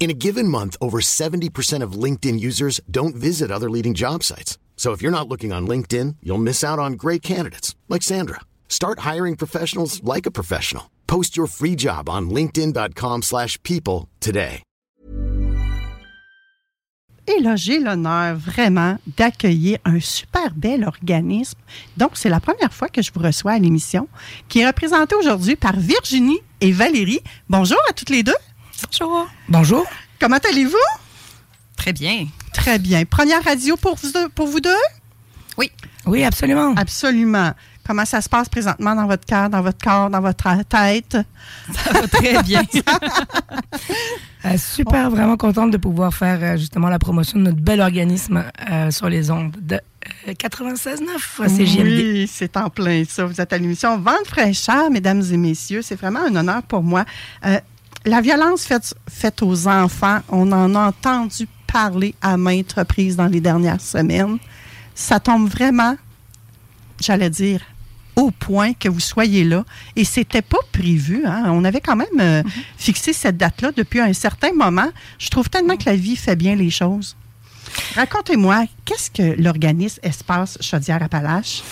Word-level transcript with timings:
In 0.00 0.08
a 0.08 0.14
given 0.14 0.48
month, 0.48 0.78
over 0.80 1.02
70% 1.02 1.82
of 1.82 1.92
LinkedIn 1.92 2.40
users 2.40 2.80
don't 2.90 3.14
visit 3.14 3.50
other 3.50 3.68
leading 3.68 3.92
job 3.92 4.22
sites. 4.22 4.56
So 4.74 4.92
if 4.92 5.02
you're 5.02 5.12
not 5.12 5.28
looking 5.28 5.52
on 5.52 5.68
LinkedIn, 5.68 6.16
you'll 6.22 6.38
miss 6.38 6.64
out 6.64 6.78
on 6.78 6.94
great 6.94 7.20
candidates 7.20 7.76
like 7.90 8.02
Sandra. 8.02 8.40
Start 8.66 9.00
hiring 9.00 9.36
professionals 9.36 10.02
like 10.02 10.24
a 10.24 10.30
professional. 10.30 10.84
Post 11.06 11.36
your 11.36 11.46
free 11.46 11.76
job 11.76 12.08
on 12.08 12.30
linkedin.com/people 12.30 14.08
today. 14.20 14.62
Et 17.26 17.42
là, 17.42 17.54
j'ai 17.54 17.78
l'honneur 17.78 18.36
vraiment 18.36 18.96
d'accueillir 19.18 19.78
un 19.84 20.00
super 20.00 20.54
bel 20.56 20.84
organisme. 20.84 21.58
Donc, 21.96 22.12
c'est 22.14 22.30
la 22.30 22.40
première 22.40 22.72
fois 22.72 22.88
que 22.88 23.02
je 23.02 23.12
vous 23.12 23.20
reçois 23.20 23.52
à 23.52 23.58
l'émission, 23.58 24.08
qui 24.48 24.60
est 24.60 24.66
représenté 24.66 25.14
aujourd'hui 25.14 25.56
par 25.56 25.78
Virginie 25.78 26.40
et 26.60 26.72
Valérie. 26.72 27.20
Bonjour 27.48 27.78
à 27.88 27.92
toutes 27.92 28.10
les 28.10 28.22
deux. 28.22 28.34
Bonjour. 28.86 29.28
Bonjour. 29.48 29.86
Comment 30.20 30.38
allez-vous? 30.48 30.76
Très 31.76 31.92
bien. 31.92 32.26
Très 32.52 32.78
bien. 32.78 33.04
Première 33.04 33.42
radio 33.44 33.76
pour 33.76 33.96
vous 33.96 34.12
deux? 34.12 34.28
Pour 34.30 34.46
vous 34.46 34.60
deux? 34.60 34.70
Oui. 35.58 35.70
Oui, 36.06 36.24
absolument. 36.24 36.74
Absolument. 36.76 37.52
Comment 37.86 38.04
ça 38.04 38.20
se 38.20 38.28
passe 38.28 38.48
présentement 38.48 38.94
dans 38.94 39.06
votre 39.06 39.26
cœur, 39.26 39.50
dans 39.50 39.62
votre 39.62 39.78
corps, 39.82 40.10
dans 40.10 40.20
votre 40.20 40.62
tête? 40.68 41.16
Ça 41.72 41.92
va 41.92 42.08
très 42.08 42.42
bien. 42.42 42.62
Euh, 44.46 44.56
super, 44.56 45.10
vraiment 45.10 45.36
contente 45.36 45.70
de 45.70 45.76
pouvoir 45.76 46.14
faire 46.14 46.38
euh, 46.40 46.56
justement 46.56 46.88
la 46.88 46.98
promotion 46.98 47.38
de 47.38 47.44
notre 47.44 47.60
bel 47.60 47.78
organisme 47.78 48.42
euh, 48.70 48.90
sur 48.90 49.10
les 49.10 49.30
ondes 49.30 49.54
de 49.60 49.78
96.9 50.26 51.46
CGMD. 51.46 51.86
Oui, 51.86 52.26
c'est 52.26 52.56
en 52.56 52.70
plein 52.70 53.04
ça. 53.06 53.26
Vous 53.26 53.38
êtes 53.38 53.52
à 53.52 53.58
l'émission 53.58 53.98
Vente 53.98 54.26
fraîcheur, 54.26 54.90
mesdames 54.90 55.22
et 55.30 55.36
messieurs. 55.36 55.82
C'est 55.82 55.94
vraiment 55.94 56.20
un 56.20 56.34
honneur 56.34 56.62
pour 56.62 56.82
moi. 56.82 57.04
La 58.06 58.20
violence 58.20 58.64
faite, 58.64 58.94
faite 59.08 59.42
aux 59.42 59.66
enfants, 59.68 60.20
on 60.30 60.50
en 60.52 60.74
a 60.74 60.88
entendu 60.88 61.46
parler 61.66 62.14
à 62.22 62.36
maintes 62.36 62.72
reprises 62.72 63.16
dans 63.16 63.26
les 63.26 63.40
dernières 63.40 63.80
semaines. 63.80 64.38
Ça 64.94 65.20
tombe 65.20 65.48
vraiment, 65.48 65.96
j'allais 67.00 67.30
dire, 67.30 67.60
au 68.16 68.30
point 68.30 68.72
que 68.72 68.88
vous 68.88 69.00
soyez 69.00 69.44
là. 69.44 69.64
Et 69.96 70.04
c'était 70.04 70.42
pas 70.42 70.58
prévu. 70.72 71.24
hein. 71.26 71.44
On 71.48 71.64
avait 71.64 71.80
quand 71.80 71.96
même 71.96 72.08
euh, 72.20 72.42
fixé 72.76 73.12
cette 73.12 73.36
date-là 73.36 73.70
depuis 73.76 74.00
un 74.00 74.12
certain 74.12 74.52
moment. 74.52 74.88
Je 75.18 75.28
trouve 75.28 75.48
tellement 75.50 75.76
que 75.76 75.84
la 75.86 75.96
vie 75.96 76.16
fait 76.16 76.36
bien 76.36 76.56
les 76.56 76.70
choses. 76.70 77.16
Racontez-moi, 77.94 78.64
qu'est-ce 78.84 79.10
que 79.10 79.40
l'organisme 79.40 80.00
Espace 80.02 80.58
Chaudière-Appalaches? 80.60 81.62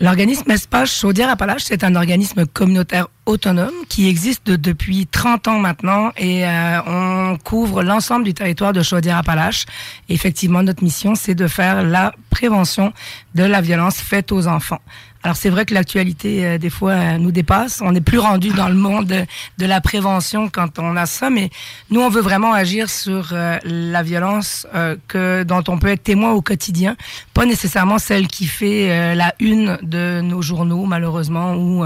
L'organisme 0.00 0.50
Espace 0.50 0.98
Chaudière-Appalaches, 1.00 1.64
c'est 1.64 1.82
un 1.84 1.94
organisme 1.96 2.46
communautaire 2.46 3.08
autonome 3.26 3.72
qui 3.88 4.08
existe 4.08 4.46
de- 4.46 4.56
depuis 4.56 5.06
30 5.06 5.48
ans 5.48 5.58
maintenant 5.58 6.10
et 6.16 6.46
euh, 6.46 6.80
on 6.86 7.38
couvre 7.42 7.82
l'ensemble 7.82 8.24
du 8.24 8.34
territoire 8.34 8.72
de 8.72 8.82
Chaudière-Appalaches. 8.82 9.64
Effectivement, 10.08 10.62
notre 10.62 10.82
mission, 10.82 11.14
c'est 11.14 11.34
de 11.34 11.46
faire 11.46 11.82
la 11.84 12.12
prévention 12.30 12.92
de 13.34 13.44
la 13.44 13.60
violence 13.60 13.96
faite 14.00 14.32
aux 14.32 14.46
enfants. 14.46 14.80
Alors 15.24 15.36
c'est 15.36 15.50
vrai 15.50 15.64
que 15.64 15.72
l'actualité 15.72 16.44
euh, 16.44 16.58
des 16.58 16.68
fois 16.68 16.92
euh, 16.94 17.16
nous 17.18 17.30
dépasse. 17.30 17.80
On 17.80 17.92
n'est 17.92 18.00
plus 18.00 18.18
rendu 18.18 18.48
dans 18.48 18.68
le 18.68 18.74
monde 18.74 19.06
de, 19.06 19.66
la 19.66 19.80
prévention 19.80 20.48
quand 20.48 20.80
on 20.80 20.96
a 20.96 21.06
ça, 21.06 21.30
mais 21.30 21.48
nous 21.90 22.00
on 22.00 22.08
veut 22.08 22.20
vraiment 22.22 22.52
agir 22.52 22.90
sur 22.90 23.28
euh, 23.30 23.56
la 23.62 24.02
violence 24.02 24.66
euh, 24.74 24.96
que 25.06 25.44
dont 25.44 25.62
on 25.68 25.78
peut 25.78 25.86
être 25.90 26.02
témoin 26.02 26.32
au 26.32 26.42
quotidien, 26.42 26.96
pas 27.34 27.46
nécessairement 27.46 28.00
celle 28.00 28.26
qui 28.26 28.46
fait 28.46 28.90
euh, 28.90 29.14
la 29.14 29.32
une 29.38 29.78
de 29.82 30.20
nos 30.22 30.42
journaux 30.42 30.86
malheureusement 30.86 31.54
ou 31.54 31.84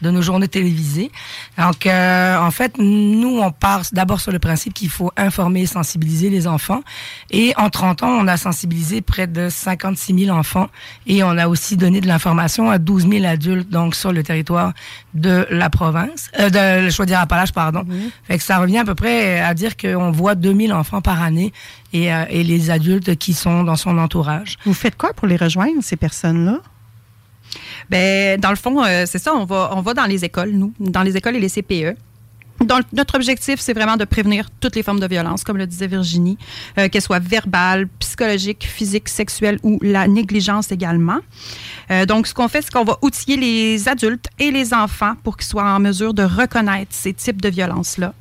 de 0.00 0.10
nos 0.10 0.22
journées 0.22 0.48
télévisées. 0.48 0.77
Donc 1.58 1.86
euh, 1.86 2.38
en 2.38 2.50
fait 2.50 2.78
nous 2.78 3.40
on 3.40 3.50
part 3.50 3.82
d'abord 3.92 4.20
sur 4.20 4.32
le 4.32 4.38
principe 4.38 4.74
qu'il 4.74 4.90
faut 4.90 5.10
informer 5.16 5.62
et 5.62 5.66
sensibiliser 5.66 6.30
les 6.30 6.46
enfants 6.46 6.82
et 7.30 7.52
en 7.56 7.70
30 7.70 8.02
ans 8.02 8.10
on 8.10 8.26
a 8.28 8.36
sensibilisé 8.36 9.00
près 9.00 9.26
de 9.26 9.48
56 9.48 10.26
000 10.26 10.36
enfants 10.36 10.68
et 11.06 11.22
on 11.22 11.36
a 11.36 11.48
aussi 11.48 11.76
donné 11.76 12.00
de 12.00 12.06
l'information 12.06 12.70
à 12.70 12.78
12 12.78 13.08
000 13.08 13.24
adultes 13.24 13.68
donc 13.68 13.94
sur 13.94 14.12
le 14.12 14.22
territoire 14.22 14.72
de 15.14 15.46
la 15.50 15.70
province, 15.70 16.30
euh, 16.38 16.50
de 16.50 16.84
le 16.84 16.90
Chaudière-Appalaches, 16.90 17.52
pardon. 17.52 17.84
Fait 18.24 18.38
que 18.38 18.44
ça 18.44 18.58
revient 18.58 18.78
à 18.78 18.84
peu 18.84 18.94
près 18.94 19.40
à 19.40 19.54
dire 19.54 19.76
qu'on 19.76 20.10
voit 20.10 20.34
2000 20.34 20.72
enfants 20.72 21.00
par 21.00 21.22
année 21.22 21.52
et, 21.92 22.12
euh, 22.12 22.24
et 22.28 22.44
les 22.44 22.70
adultes 22.70 23.16
qui 23.16 23.34
sont 23.34 23.64
dans 23.64 23.76
son 23.76 23.98
entourage. 23.98 24.56
Vous 24.64 24.74
faites 24.74 24.96
quoi 24.96 25.12
pour 25.12 25.26
les 25.26 25.36
rejoindre, 25.36 25.82
ces 25.82 25.96
personnes-là? 25.96 26.60
Ben, 27.90 28.38
dans 28.40 28.50
le 28.50 28.56
fond, 28.56 28.84
euh, 28.84 29.04
c'est 29.06 29.18
ça, 29.18 29.34
on 29.34 29.44
va, 29.44 29.70
on 29.74 29.80
va 29.80 29.94
dans 29.94 30.06
les 30.06 30.24
écoles, 30.24 30.50
nous, 30.50 30.72
dans 30.78 31.02
les 31.02 31.16
écoles 31.16 31.36
et 31.36 31.40
les 31.40 31.48
CPE. 31.48 31.96
Donc, 32.64 32.82
notre 32.92 33.14
objectif, 33.14 33.60
c'est 33.60 33.72
vraiment 33.72 33.96
de 33.96 34.04
prévenir 34.04 34.48
toutes 34.60 34.74
les 34.74 34.82
formes 34.82 34.98
de 34.98 35.06
violence, 35.06 35.44
comme 35.44 35.58
le 35.58 35.66
disait 35.66 35.86
Virginie, 35.86 36.36
euh, 36.76 36.88
qu'elles 36.88 37.02
soient 37.02 37.20
verbales, 37.20 37.86
psychologiques, 38.00 38.66
physiques, 38.66 39.08
sexuelles 39.08 39.58
ou 39.62 39.78
la 39.80 40.08
négligence 40.08 40.72
également. 40.72 41.18
Euh, 41.90 42.04
donc, 42.04 42.26
ce 42.26 42.34
qu'on 42.34 42.48
fait, 42.48 42.62
c'est 42.62 42.72
qu'on 42.72 42.84
va 42.84 42.98
outiller 43.02 43.36
les 43.36 43.88
adultes 43.88 44.26
et 44.40 44.50
les 44.50 44.74
enfants 44.74 45.14
pour 45.22 45.36
qu'ils 45.36 45.46
soient 45.46 45.70
en 45.70 45.78
mesure 45.78 46.14
de 46.14 46.24
reconnaître 46.24 46.90
ces 46.92 47.12
types 47.12 47.40
de 47.40 47.48
violences-là. 47.48 48.12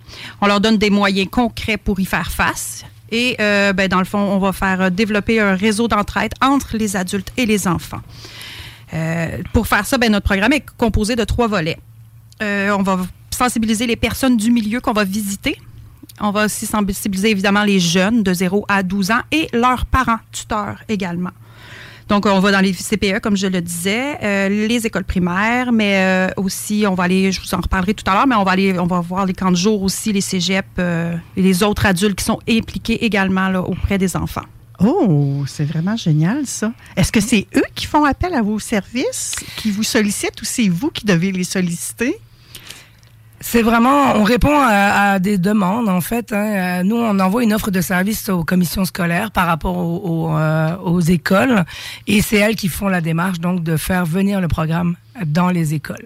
On 0.42 0.46
leur 0.46 0.62
donne 0.62 0.78
des 0.78 0.92
moyens 0.92 1.30
concrets 1.32 1.78
pour 1.78 2.00
y 2.00 2.06
faire 2.06 2.32
face. 2.32 2.86
Et, 3.12 3.38
euh, 3.40 3.74
ben, 3.74 3.88
dans 3.88 4.00
le 4.00 4.06
fond, 4.06 4.20
on 4.20 4.38
va 4.38 4.52
faire 4.54 4.92
développer 4.92 5.40
un 5.40 5.56
réseau 5.56 5.88
d'entraide 5.88 6.34
entre 6.42 6.78
les 6.78 6.96
adultes 6.96 7.32
et 7.38 7.48
les 7.48 7.68
enfants. 7.68 8.02
Euh, 8.94 9.38
pour 9.54 9.68
faire 9.68 9.86
ça, 9.86 9.98
ben, 9.98 10.12
notre 10.12 10.26
programme 10.26 10.54
est 10.54 10.66
composé 10.78 11.16
de 11.16 11.24
trois 11.24 11.48
volets. 11.48 11.78
Euh, 12.42 12.76
on 12.78 12.84
va 12.84 13.00
sensibiliser 13.32 13.88
les 13.88 13.96
personnes 13.96 14.38
du 14.38 14.52
milieu 14.52 14.80
qu'on 14.80 14.94
va 14.94 15.04
visiter. 15.04 15.58
On 16.20 16.32
va 16.32 16.46
aussi 16.46 16.66
sensibiliser 16.66 17.32
évidemment 17.32 17.64
les 17.64 17.80
jeunes 17.80 18.24
de 18.24 18.34
0 18.34 18.66
à 18.68 18.82
12 18.82 19.12
ans 19.12 19.22
et 19.32 19.48
leurs 19.54 19.86
parents 19.86 20.20
tuteurs 20.32 20.78
également. 20.90 21.32
Donc, 22.08 22.26
on 22.26 22.40
va 22.40 22.52
dans 22.54 22.62
les 22.62 22.72
CPE, 22.72 23.20
comme 23.20 23.36
je 23.36 23.48
le 23.48 23.60
disais, 23.60 24.18
euh, 24.24 24.48
les 24.48 24.88
écoles 24.88 25.04
primaires, 25.04 25.74
mais 25.74 26.30
aussi, 26.38 26.86
on 26.88 26.94
va 26.94 27.04
aller, 27.04 27.34
je 27.34 27.42
vous 27.42 27.54
en 27.54 27.58
reparlerai 27.58 27.94
tout 27.94 28.10
à 28.10 28.14
l'heure, 28.14 28.28
mais 28.28 28.36
on 28.36 28.46
va 28.46 28.52
aller, 28.52 28.80
on 28.80 28.88
va 28.88 29.02
voir 29.02 29.26
les 29.26 29.34
camps 29.34 29.52
de 29.52 29.58
jour 29.58 29.84
aussi, 29.84 30.14
les 30.14 30.22
cégeps 30.22 30.80
et 30.80 31.42
les 31.42 31.64
autres 31.64 31.86
adultes 31.86 32.16
qui 32.16 32.24
sont 32.24 32.40
impliqués 32.50 33.04
également 33.04 33.50
auprès 33.56 33.98
des 33.98 34.16
enfants. 34.16 34.46
Oh, 34.80 35.44
c'est 35.48 35.66
vraiment 35.66 35.96
génial, 35.96 36.46
ça. 36.46 36.72
Est-ce 36.96 37.12
que 37.12 37.20
c'est 37.22 37.48
eux 37.56 37.64
qui 37.74 37.88
font 37.88 38.04
appel 38.06 38.34
à 38.36 38.42
vos 38.42 38.60
services, 38.60 39.36
qui 39.58 39.72
vous 39.72 39.84
sollicitent, 39.84 40.42
ou 40.42 40.46
c'est 40.46 40.70
vous 40.70 40.90
qui 40.92 41.06
devez 41.06 41.32
les 41.32 41.44
solliciter? 41.44 42.20
C'est 43.40 43.62
vraiment, 43.62 44.16
on 44.16 44.24
répond 44.24 44.56
à, 44.60 45.20
des 45.20 45.38
demandes 45.38 45.90
en 45.90 46.02
fait. 46.02 46.34
hein. 46.34 46.80
Euh, 46.80 46.84
Nous, 46.84 46.96
on 46.96 47.20
envoie 47.20 47.44
une 47.44 47.54
offre 47.54 47.70
de 47.70 47.82
service 47.82 48.30
aux 48.30 48.44
commissions 48.44 48.84
scolaires 48.84 49.30
par 49.30 49.46
rapport 49.46 49.78
aux, 49.78 50.02
aux, 50.32 50.36
euh, 50.38 50.76
aux 50.78 51.02
écoles, 51.02 51.64
et 52.08 52.22
c'est 52.24 52.38
elles 52.38 52.56
qui 52.56 52.68
font 52.68 52.88
la 52.88 53.00
démarche 53.02 53.40
donc 53.40 53.64
de 53.64 53.78
faire 53.78 54.06
venir 54.06 54.42
le 54.42 54.48
programme 54.48 54.96
dans 55.26 55.50
les 55.50 55.76
écoles. 55.76 56.06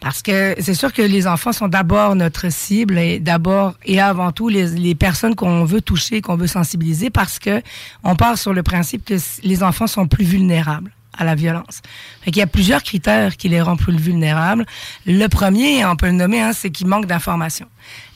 Parce 0.00 0.22
que 0.22 0.54
c'est 0.60 0.74
sûr 0.74 0.92
que 0.92 1.02
les 1.02 1.26
enfants 1.26 1.52
sont 1.52 1.68
d'abord 1.68 2.14
notre 2.14 2.50
cible 2.52 2.98
et 2.98 3.18
d'abord 3.18 3.74
et 3.84 4.00
avant 4.00 4.30
tout 4.32 4.48
les, 4.48 4.94
personnes 4.94 5.34
qu'on 5.34 5.64
veut 5.64 5.80
toucher, 5.80 6.20
qu'on 6.20 6.36
veut 6.36 6.46
sensibiliser, 6.46 7.10
parce 7.10 7.38
que 7.38 7.62
on 8.04 8.14
part 8.14 8.38
sur 8.38 8.52
le 8.52 8.62
principe 8.62 9.04
que 9.04 9.16
les 9.42 9.62
enfants 9.62 9.86
sont 9.86 10.06
plus 10.06 10.24
vulnérables 10.24 10.92
à 11.18 11.24
la 11.24 11.34
violence. 11.34 11.82
Fait 12.22 12.30
qu'il 12.30 12.40
y 12.40 12.42
a 12.42 12.46
plusieurs 12.46 12.82
critères 12.82 13.36
qui 13.36 13.48
les 13.48 13.60
rendent 13.60 13.78
plus 13.78 13.96
vulnérables. 13.96 14.64
Le 15.06 15.26
premier, 15.26 15.84
on 15.84 15.96
peut 15.96 16.06
le 16.06 16.12
nommer, 16.12 16.40
hein, 16.40 16.52
c'est 16.54 16.70
qu'ils 16.70 16.86
manquent 16.86 17.06
d'informations. 17.06 17.66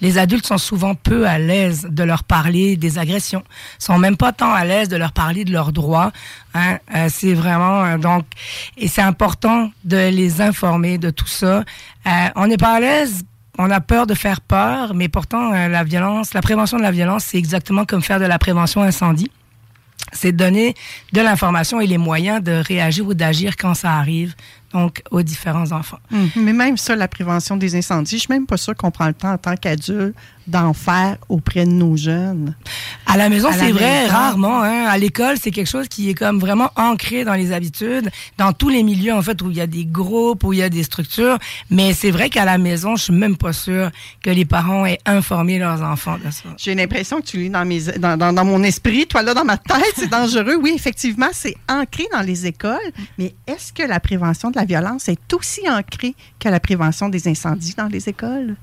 Les 0.00 0.18
adultes 0.18 0.46
sont 0.46 0.58
souvent 0.58 0.94
peu 0.94 1.26
à 1.26 1.38
l'aise 1.38 1.86
de 1.90 2.02
leur 2.02 2.24
parler 2.24 2.76
des 2.76 2.98
agressions, 2.98 3.42
sont 3.78 3.98
même 3.98 4.16
pas 4.16 4.32
tant 4.32 4.52
à 4.52 4.64
l'aise 4.64 4.88
de 4.88 4.96
leur 4.96 5.12
parler 5.12 5.44
de 5.44 5.52
leurs 5.52 5.72
droits. 5.72 6.12
Hein. 6.54 6.78
Euh, 6.94 7.08
c'est 7.10 7.34
vraiment 7.34 7.84
euh, 7.84 7.98
donc 7.98 8.24
et 8.76 8.88
c'est 8.88 9.02
important 9.02 9.70
de 9.84 10.08
les 10.08 10.40
informer 10.40 10.98
de 10.98 11.10
tout 11.10 11.26
ça. 11.26 11.64
Euh, 12.06 12.10
on 12.36 12.46
n'est 12.46 12.56
pas 12.56 12.74
à 12.74 12.80
l'aise 12.80 13.24
on 13.58 13.70
a 13.70 13.80
peur 13.80 14.06
de 14.06 14.14
faire 14.14 14.40
peur, 14.40 14.94
mais 14.94 15.10
pourtant, 15.10 15.50
la 15.50 15.84
violence, 15.84 16.32
la 16.32 16.40
prévention 16.40 16.78
de 16.78 16.82
la 16.82 16.90
violence, 16.90 17.24
c'est 17.24 17.36
exactement 17.36 17.84
comme 17.84 18.00
faire 18.00 18.18
de 18.18 18.24
la 18.24 18.38
prévention 18.38 18.80
incendie. 18.80 19.30
C'est 20.12 20.32
donner 20.32 20.74
de 21.12 21.20
l'information 21.20 21.80
et 21.80 21.86
les 21.86 21.98
moyens 21.98 22.42
de 22.42 22.52
réagir 22.52 23.06
ou 23.06 23.14
d'agir 23.14 23.56
quand 23.56 23.74
ça 23.74 23.92
arrive 23.92 24.34
donc 24.72 25.02
aux 25.10 25.22
différents 25.22 25.70
enfants. 25.72 25.98
Hum, 26.12 26.30
Mais 26.36 26.52
même 26.52 26.76
ça, 26.76 26.96
la 26.96 27.08
prévention 27.08 27.56
des 27.56 27.76
incendies, 27.76 28.16
je 28.16 28.22
suis 28.22 28.32
même 28.32 28.46
pas 28.46 28.56
sûre 28.56 28.74
qu'on 28.74 28.90
prend 28.90 29.06
le 29.06 29.14
temps 29.14 29.32
en 29.32 29.38
tant 29.38 29.54
qu'adulte 29.56 30.14
d'en 30.46 30.72
faire 30.72 31.16
auprès 31.28 31.64
de 31.64 31.70
nos 31.70 31.96
jeunes. 31.96 32.54
À 33.06 33.16
la 33.16 33.28
maison, 33.28 33.50
c'est 33.52 33.72
vrai, 33.72 34.02
maison. 34.02 34.12
rarement. 34.12 34.62
Hein. 34.62 34.86
À 34.88 34.98
l'école, 34.98 35.36
c'est 35.40 35.50
quelque 35.50 35.68
chose 35.68 35.88
qui 35.88 36.08
est 36.10 36.14
comme 36.14 36.38
vraiment 36.38 36.70
ancré 36.76 37.24
dans 37.24 37.34
les 37.34 37.52
habitudes, 37.52 38.10
dans 38.38 38.52
tous 38.52 38.68
les 38.68 38.82
milieux 38.82 39.12
en 39.12 39.22
fait 39.22 39.40
où 39.42 39.50
il 39.50 39.56
y 39.56 39.60
a 39.60 39.66
des 39.66 39.84
groupes, 39.84 40.44
où 40.44 40.52
il 40.52 40.60
y 40.60 40.62
a 40.62 40.68
des 40.68 40.82
structures. 40.82 41.38
Mais 41.70 41.92
c'est 41.92 42.10
vrai 42.10 42.30
qu'à 42.30 42.44
la 42.44 42.58
maison, 42.58 42.96
je 42.96 43.04
suis 43.04 43.12
même 43.12 43.36
pas 43.36 43.52
sûre 43.52 43.90
que 44.22 44.30
les 44.30 44.44
parents 44.44 44.86
aient 44.86 44.98
informé 45.06 45.58
leurs 45.58 45.82
enfants 45.82 46.18
de 46.24 46.30
ça. 46.30 46.48
J'ai 46.56 46.74
l'impression 46.74 47.20
que 47.20 47.26
tu 47.26 47.38
lis 47.38 47.50
dans, 47.50 47.64
mes, 47.64 47.80
dans, 47.98 48.16
dans, 48.16 48.32
dans 48.32 48.44
mon 48.44 48.62
esprit, 48.62 49.06
toi 49.06 49.22
là, 49.22 49.34
dans 49.34 49.44
ma 49.44 49.56
tête, 49.56 49.92
c'est 49.96 50.10
dangereux. 50.10 50.56
Oui, 50.60 50.72
effectivement, 50.74 51.28
c'est 51.32 51.56
ancré 51.68 52.04
dans 52.12 52.22
les 52.22 52.46
écoles, 52.46 52.78
mais 53.18 53.34
est-ce 53.46 53.72
que 53.72 53.82
la 53.82 54.00
prévention 54.00 54.50
de 54.50 54.56
la 54.56 54.64
violence 54.64 55.08
est 55.08 55.32
aussi 55.34 55.68
ancrée 55.68 56.14
que 56.38 56.48
la 56.48 56.60
prévention 56.60 57.08
des 57.08 57.28
incendies 57.28 57.74
dans 57.76 57.86
les 57.88 58.08
écoles? 58.08 58.56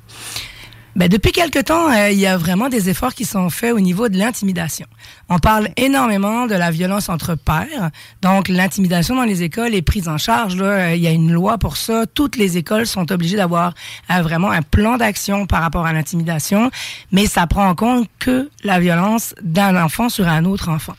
Ben, 0.95 1.07
depuis 1.07 1.31
quelque 1.31 1.59
temps, 1.59 1.91
euh, 1.91 2.09
il 2.09 2.19
y 2.19 2.25
a 2.25 2.37
vraiment 2.37 2.69
des 2.69 2.89
efforts 2.89 3.13
qui 3.13 3.25
sont 3.25 3.49
faits 3.49 3.73
au 3.73 3.79
niveau 3.79 4.09
de 4.09 4.17
l'intimidation. 4.17 4.87
On 5.29 5.37
parle 5.39 5.69
énormément 5.77 6.47
de 6.47 6.55
la 6.55 6.71
violence 6.71 7.07
entre 7.07 7.35
pairs. 7.35 7.91
Donc, 8.21 8.47
l'intimidation 8.47 9.15
dans 9.15 9.23
les 9.23 9.43
écoles 9.43 9.75
est 9.75 9.81
prise 9.83 10.07
en 10.07 10.17
charge. 10.17 10.55
Là. 10.55 10.65
Euh, 10.65 10.95
Il 10.95 11.01
y 11.01 11.07
a 11.07 11.11
une 11.11 11.31
loi 11.31 11.57
pour 11.57 11.77
ça. 11.77 12.05
Toutes 12.13 12.35
les 12.35 12.57
écoles 12.57 12.87
sont 12.87 13.11
obligées 13.11 13.37
d'avoir 13.37 13.73
euh, 14.11 14.21
vraiment 14.21 14.49
un 14.49 14.61
plan 14.63 14.97
d'action 14.97 15.45
par 15.45 15.61
rapport 15.61 15.85
à 15.85 15.93
l'intimidation, 15.93 16.71
mais 17.11 17.27
ça 17.27 17.45
prend 17.47 17.67
en 17.69 17.75
compte 17.75 18.09
que 18.17 18.49
la 18.63 18.79
violence 18.79 19.35
d'un 19.41 19.81
enfant 19.81 20.09
sur 20.09 20.27
un 20.27 20.45
autre 20.45 20.69
enfant. 20.69 20.95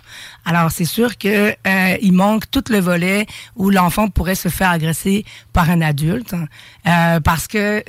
Alors, 0.46 0.70
c'est 0.70 0.86
sûr 0.86 1.18
que 1.18 1.50
euh, 1.50 1.96
il 2.00 2.12
manque 2.12 2.50
tout 2.50 2.64
le 2.70 2.78
volet 2.78 3.26
où 3.56 3.68
l'enfant 3.68 4.08
pourrait 4.08 4.34
se 4.34 4.48
faire 4.48 4.70
agresser 4.70 5.24
par 5.52 5.68
un 5.70 5.80
adulte, 5.80 6.34
hein. 6.34 6.46
Euh, 6.86 7.20
parce 7.20 7.46
que 7.46 7.84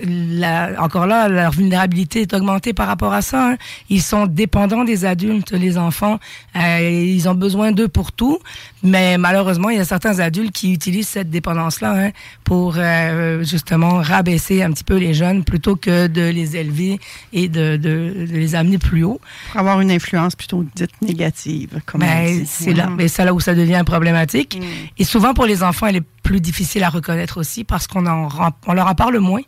encore 0.77 1.05
là, 1.07 1.29
leur 1.29 1.51
vulnérabilité 1.51 2.21
est 2.21 2.33
augmentée 2.33 2.73
par 2.73 2.88
rapport 2.88 3.13
à 3.13 3.21
ça. 3.21 3.51
hein. 3.51 3.57
Ils 3.89 4.01
sont 4.01 4.25
dépendants 4.27 4.83
des 4.83 5.05
adultes, 5.05 5.51
les 5.53 5.77
enfants. 5.77 6.19
Euh, 6.56 6.89
ils 6.89 7.30
ont 7.30 7.33
besoin 7.36 7.72
d'eux 7.72 7.88
pour 7.88 8.12
tout, 8.12 8.39
mais 8.83 9.18
malheureusement, 9.18 9.69
il 9.69 9.78
y 9.78 9.80
a 9.80 9.86
certains 9.86 10.19
adultes 10.19 10.51
qui 10.51 10.74
utilisent 10.74 11.07
cette 11.07 11.30
dépendance-là 11.30 11.94
hein, 12.07 12.12
pour 12.44 12.75
euh, 12.78 13.44
justement 13.44 14.01
rabaisser 14.01 14.62
un 14.62 14.72
petit 14.72 14.83
peu 14.83 14.98
les 14.98 15.13
jeunes 15.13 15.44
plutôt 15.45 15.75
que 15.78 16.07
de 16.07 16.30
les 16.30 16.57
élever 16.57 17.00
et 17.31 17.48
de, 17.48 17.78
de- 17.78 18.25
de 18.28 18.33
les 18.33 18.56
amener 18.56 18.78
plus 18.78 19.04
haut. 19.04 19.22
Pour 19.51 19.60
avoir 19.62 19.80
une 19.81 19.92
influence 19.92 20.36
plutôt 20.36 20.66
dite 20.75 20.92
négative, 21.01 21.80
comme 21.86 22.04
on 22.04 22.06
Ben, 22.06 22.45
c'est 22.45 22.74
là, 22.74 22.89
mais 22.98 23.07
c'est 23.07 23.24
là 23.24 23.34
où 23.34 23.39
ça 23.39 23.56
devient 23.56 23.84
problématique. 23.86 24.60
Et 24.98 25.04
souvent 25.06 25.34
pour 25.34 25.45
les 25.45 25.63
enfants, 25.63 25.88
elle 25.88 25.98
est 25.98 26.04
plus 26.24 26.42
difficile 26.42 26.84
à 26.84 26.89
reconnaître 26.89 27.39
aussi 27.39 27.63
parce 27.63 27.88
qu'on 27.88 28.06
en, 28.07 28.27
on 28.68 28.74
leur 28.74 28.88
en 28.88 28.95
parle 28.95 29.18
moins. 29.19 29.42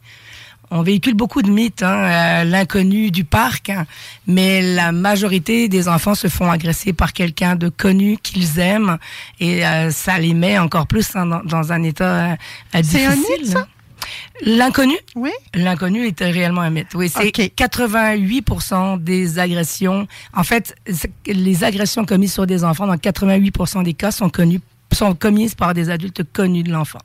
On 0.75 0.81
véhicule 0.81 1.13
beaucoup 1.13 1.43
de 1.43 1.51
mythes, 1.51 1.83
hein, 1.83 2.41
euh, 2.41 2.43
l'inconnu 2.45 3.11
du 3.11 3.23
parc, 3.25 3.69
hein, 3.69 3.85
mais 4.25 4.73
la 4.73 4.91
majorité 4.91 5.67
des 5.69 5.87
enfants 5.87 6.15
se 6.15 6.27
font 6.27 6.49
agresser 6.49 6.93
par 6.93 7.13
quelqu'un 7.13 7.55
de 7.55 7.69
connu 7.69 8.17
qu'ils 8.17 8.57
aiment 8.57 8.97
et 9.39 9.63
euh, 9.63 9.91
ça 9.91 10.17
les 10.17 10.33
met 10.33 10.57
encore 10.57 10.87
plus 10.87 11.15
hein, 11.15 11.27
dans, 11.27 11.43
dans 11.43 11.71
un 11.71 11.83
état 11.83 12.31
euh, 12.73 12.81
difficile. 12.81 12.99
C'est 13.01 13.05
un 13.05 13.15
mythe, 13.15 13.45
ça? 13.45 13.67
L'inconnu, 14.41 14.95
Oui? 15.15 15.29
L'inconnu 15.53 16.07
est 16.07 16.19
réellement 16.21 16.61
un 16.61 16.71
mythe. 16.71 16.87
Oui, 16.95 17.07
c'est 17.07 17.27
Ok. 17.27 17.51
88% 17.55 18.99
des 19.01 19.37
agressions. 19.37 20.07
En 20.33 20.43
fait, 20.43 20.75
les 21.27 21.63
agressions 21.63 22.03
commises 22.03 22.33
sur 22.33 22.47
des 22.47 22.63
enfants, 22.63 22.87
dans 22.87 22.95
88% 22.95 23.83
des 23.83 23.93
cas, 23.93 24.09
sont 24.09 24.31
connues, 24.31 24.59
sont 24.91 25.13
commises 25.13 25.53
par 25.53 25.75
des 25.75 25.91
adultes 25.91 26.23
connus 26.33 26.63
de 26.63 26.71
l'enfant. 26.71 26.99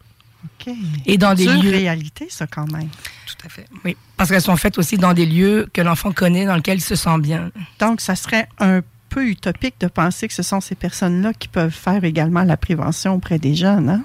OK. 0.44 0.72
Et 1.04 1.18
dans 1.18 1.34
des 1.34 1.44
lieux. 1.44 1.70
réalité, 1.70 2.28
ça, 2.30 2.46
quand 2.46 2.70
même. 2.72 2.88
Tout 3.28 3.46
à 3.46 3.50
fait. 3.50 3.66
Oui, 3.84 3.94
parce 4.16 4.30
qu'elles 4.30 4.40
sont 4.40 4.56
faites 4.56 4.78
aussi 4.78 4.96
dans 4.96 5.12
des 5.12 5.26
lieux 5.26 5.68
que 5.74 5.82
l'enfant 5.82 6.12
connaît, 6.12 6.46
dans 6.46 6.56
lesquels 6.56 6.78
il 6.78 6.82
se 6.82 6.94
sent 6.96 7.18
bien. 7.18 7.50
Donc, 7.78 8.00
ça 8.00 8.16
serait 8.16 8.48
un 8.58 8.80
peu 9.10 9.26
utopique 9.26 9.74
de 9.80 9.86
penser 9.86 10.28
que 10.28 10.34
ce 10.34 10.42
sont 10.42 10.62
ces 10.62 10.74
personnes-là 10.74 11.34
qui 11.34 11.48
peuvent 11.48 11.70
faire 11.70 12.04
également 12.04 12.42
la 12.42 12.56
prévention 12.56 13.14
auprès 13.14 13.38
des 13.38 13.54
jeunes, 13.54 13.90
hein? 13.90 14.02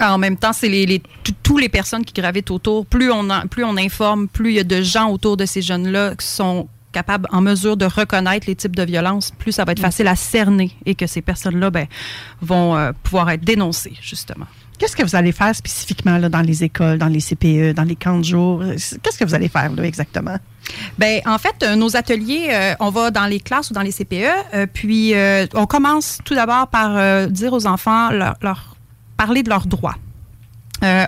En 0.00 0.18
même 0.18 0.36
temps, 0.36 0.52
c'est 0.52 0.68
les, 0.68 0.84
les, 0.86 1.02
tous 1.42 1.58
les 1.58 1.68
personnes 1.68 2.04
qui 2.04 2.14
gravitent 2.14 2.50
autour. 2.50 2.86
Plus 2.86 3.10
on, 3.12 3.28
en- 3.30 3.46
plus 3.46 3.62
on 3.64 3.76
informe, 3.76 4.26
plus 4.26 4.50
il 4.50 4.56
y 4.56 4.58
a 4.58 4.64
de 4.64 4.82
gens 4.82 5.08
autour 5.10 5.36
de 5.36 5.44
ces 5.46 5.62
jeunes-là 5.62 6.16
qui 6.16 6.26
sont 6.26 6.68
capables, 6.92 7.28
en 7.30 7.40
mesure 7.40 7.76
de 7.76 7.84
reconnaître 7.84 8.46
les 8.46 8.56
types 8.56 8.74
de 8.74 8.82
violences, 8.82 9.30
plus 9.30 9.52
ça 9.52 9.64
va 9.64 9.72
être 9.72 9.80
facile 9.80 10.08
à 10.08 10.16
cerner 10.16 10.76
et 10.86 10.94
que 10.94 11.06
ces 11.06 11.22
personnes-là 11.22 11.70
ben, 11.70 11.86
vont 12.40 12.76
euh, 12.76 12.92
pouvoir 13.02 13.30
être 13.30 13.44
dénoncées, 13.44 13.94
justement. 14.02 14.46
Qu'est-ce 14.78 14.96
que 14.96 15.02
vous 15.02 15.14
allez 15.14 15.32
faire 15.32 15.54
spécifiquement 15.54 16.18
là, 16.18 16.28
dans 16.28 16.40
les 16.40 16.64
écoles, 16.64 16.98
dans 16.98 17.06
les 17.06 17.20
CPE, 17.20 17.74
dans 17.74 17.84
les 17.84 17.96
camps 17.96 18.18
de 18.18 18.24
jour? 18.24 18.62
Qu'est-ce 18.62 19.18
que 19.18 19.24
vous 19.24 19.34
allez 19.34 19.48
faire 19.48 19.72
là, 19.72 19.84
exactement? 19.84 20.38
Ben, 20.98 21.20
en 21.26 21.38
fait, 21.38 21.62
euh, 21.62 21.76
nos 21.76 21.96
ateliers, 21.96 22.48
euh, 22.50 22.74
on 22.80 22.90
va 22.90 23.10
dans 23.10 23.26
les 23.26 23.40
classes 23.40 23.70
ou 23.70 23.74
dans 23.74 23.82
les 23.82 23.92
CPE, 23.92 24.24
euh, 24.54 24.66
puis 24.72 25.14
on 25.54 25.66
commence 25.66 26.18
tout 26.24 26.34
d'abord 26.34 26.68
par 26.68 27.28
dire 27.28 27.52
aux 27.52 27.66
enfants, 27.66 28.10
leur, 28.10 28.76
parler 29.16 29.42
de 29.42 29.48
leurs 29.48 29.66
droits. 29.66 29.96